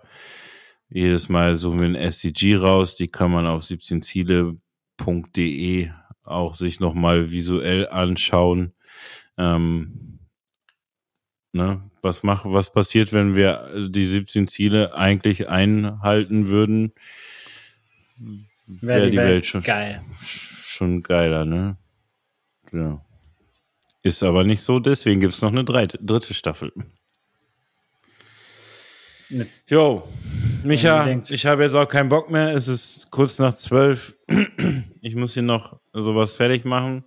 [0.88, 5.90] Jedes Mal suchen wir ein SDG raus, die kann man auf 17ziele.de
[6.24, 8.72] auch sich nochmal visuell anschauen.
[9.38, 10.21] Ähm,
[11.52, 16.92] ne, was macht, was passiert, wenn wir die 17 Ziele eigentlich einhalten würden?
[18.66, 20.02] Wäre die, Welt, schon, geil.
[20.20, 21.76] schon geiler, ne?
[22.72, 23.04] Ja.
[24.02, 26.72] Ist aber nicht so, deswegen gibt's noch eine dritte, dritte Staffel.
[29.28, 30.06] Mit- Jo,
[30.64, 32.54] Micha, ich habe jetzt auch keinen Bock mehr.
[32.54, 34.16] Es ist kurz nach zwölf.
[35.00, 37.04] Ich muss hier noch sowas fertig machen.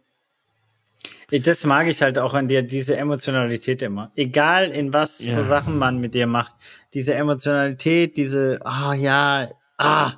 [1.31, 4.11] Das mag ich halt auch an dir, diese Emotionalität immer.
[4.15, 5.35] Egal in was Ja.
[5.35, 6.55] für Sachen man mit dir macht.
[6.93, 10.13] Diese Emotionalität, diese, ah ja, ah,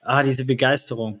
[0.00, 1.20] ah, diese Begeisterung.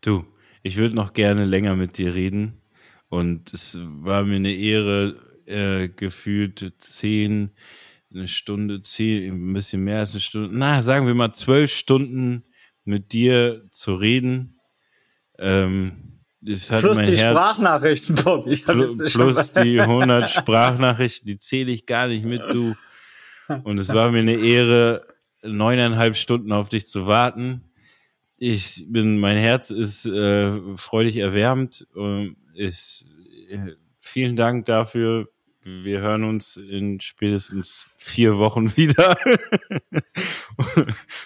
[0.00, 0.24] Du,
[0.62, 2.60] ich würde noch gerne länger mit dir reden.
[3.08, 5.16] Und es war mir eine Ehre,
[5.46, 7.50] äh, gefühlt zehn,
[8.12, 12.44] eine Stunde, zehn, ein bisschen mehr als eine Stunde, na, sagen wir mal zwölf Stunden
[12.84, 14.60] mit dir zu reden.
[15.38, 16.09] Ähm,
[16.40, 18.46] das hat Plus mein die Herz, Sprachnachrichten, Bob.
[18.46, 22.74] Ich Plus, plus die 100 Sprachnachrichten, die zähle ich gar nicht mit, du.
[23.64, 25.02] Und es war mir eine Ehre,
[25.42, 27.64] neuneinhalb Stunden auf dich zu warten.
[28.36, 31.86] ich bin, mein Herz ist äh, freudig erwärmt.
[31.96, 33.06] Äh, ist,
[33.48, 35.28] äh, vielen Dank dafür.
[35.62, 39.16] Wir hören uns in spätestens vier Wochen wieder.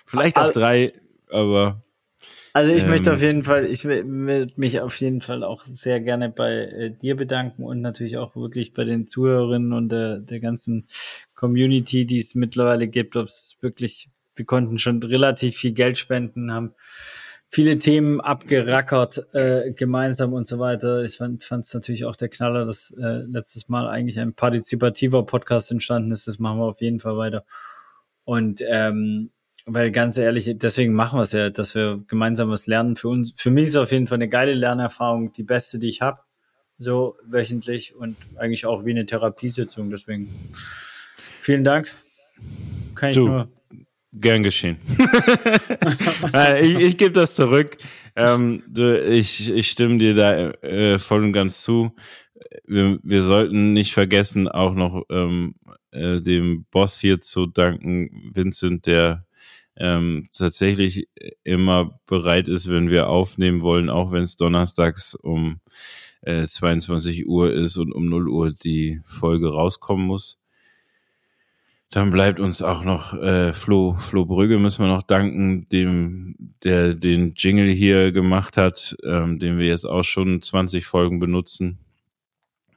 [0.06, 0.92] Vielleicht auch drei,
[1.30, 1.82] aber.
[2.56, 6.00] Also ich ähm, möchte auf jeden Fall, ich will mich auf jeden Fall auch sehr
[6.00, 10.38] gerne bei äh, dir bedanken und natürlich auch wirklich bei den Zuhörerinnen und der, der
[10.38, 10.86] ganzen
[11.34, 16.52] Community, die es mittlerweile gibt, ob es wirklich, wir konnten schon relativ viel Geld spenden,
[16.52, 16.74] haben
[17.48, 21.02] viele Themen abgerackert äh, gemeinsam und so weiter.
[21.02, 25.72] Ich fand es natürlich auch der Knaller, dass äh, letztes Mal eigentlich ein partizipativer Podcast
[25.72, 26.28] entstanden ist.
[26.28, 27.44] Das machen wir auf jeden Fall weiter.
[28.22, 29.30] Und ähm,
[29.66, 32.96] weil ganz ehrlich, deswegen machen wir es ja, dass wir gemeinsam was lernen.
[32.96, 35.88] Für uns, für mich ist es auf jeden Fall eine geile Lernerfahrung, die beste, die
[35.88, 36.20] ich habe,
[36.78, 39.90] so wöchentlich und eigentlich auch wie eine Therapiesitzung.
[39.90, 40.28] Deswegen
[41.40, 41.90] vielen Dank.
[42.94, 43.26] Kann ich du.
[43.26, 43.48] nur
[44.16, 44.76] Gern geschehen.
[46.60, 47.76] ich ich gebe das zurück.
[48.14, 51.92] Ähm, du, ich, ich stimme dir da äh, voll und ganz zu.
[52.64, 55.56] Wir, wir sollten nicht vergessen, auch noch ähm,
[55.90, 59.26] äh, dem Boss hier zu danken, Vincent, der
[59.76, 61.08] ähm, tatsächlich
[61.42, 65.60] immer bereit ist, wenn wir aufnehmen wollen, auch wenn es donnerstags um
[66.22, 70.38] äh, 22 Uhr ist und um 0 Uhr die Folge rauskommen muss.
[71.90, 76.94] Dann bleibt uns auch noch äh, Flo, Flo Brügge müssen wir noch danken, dem, der
[76.94, 81.78] den Jingle hier gemacht hat, ähm, den wir jetzt auch schon 20 Folgen benutzen.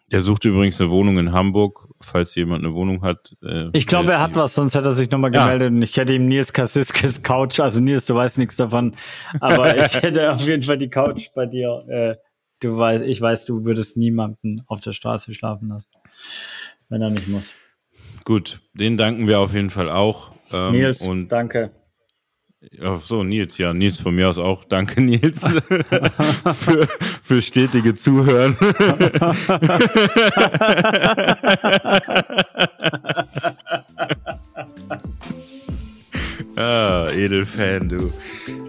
[0.10, 3.36] Er sucht übrigens eine Wohnung in Hamburg, falls jemand eine Wohnung hat.
[3.44, 5.76] Äh, ich glaube, er hat was, sonst hätte er sich nochmal gemeldet ja.
[5.76, 8.96] und ich hätte ihm Nils Kassiskis Couch, also Nils, du weißt nichts davon,
[9.40, 11.84] aber ich hätte auf jeden Fall die Couch bei dir.
[11.88, 12.16] Äh,
[12.60, 15.90] du weißt, ich weiß, du würdest niemanden auf der Straße schlafen lassen,
[16.90, 17.54] wenn er nicht muss.
[18.26, 20.32] Gut, den danken wir auf jeden Fall auch.
[20.52, 21.72] Ähm, Nils, und danke.
[22.84, 24.64] Ach so, Nils, ja, Nils von mir aus auch.
[24.64, 25.42] Danke, Nils,
[26.56, 26.88] für,
[27.22, 28.58] für stetige Zuhören.
[36.56, 38.12] ah, Edelfan, du.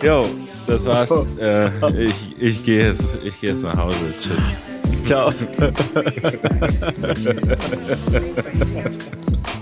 [0.03, 0.29] Jo,
[0.67, 1.11] das war's.
[1.41, 1.71] Äh,
[2.05, 4.13] ich ich gehe jetzt, ich geh jetzt nach Hause.
[4.21, 4.55] Tschüss.
[5.03, 5.31] Ciao.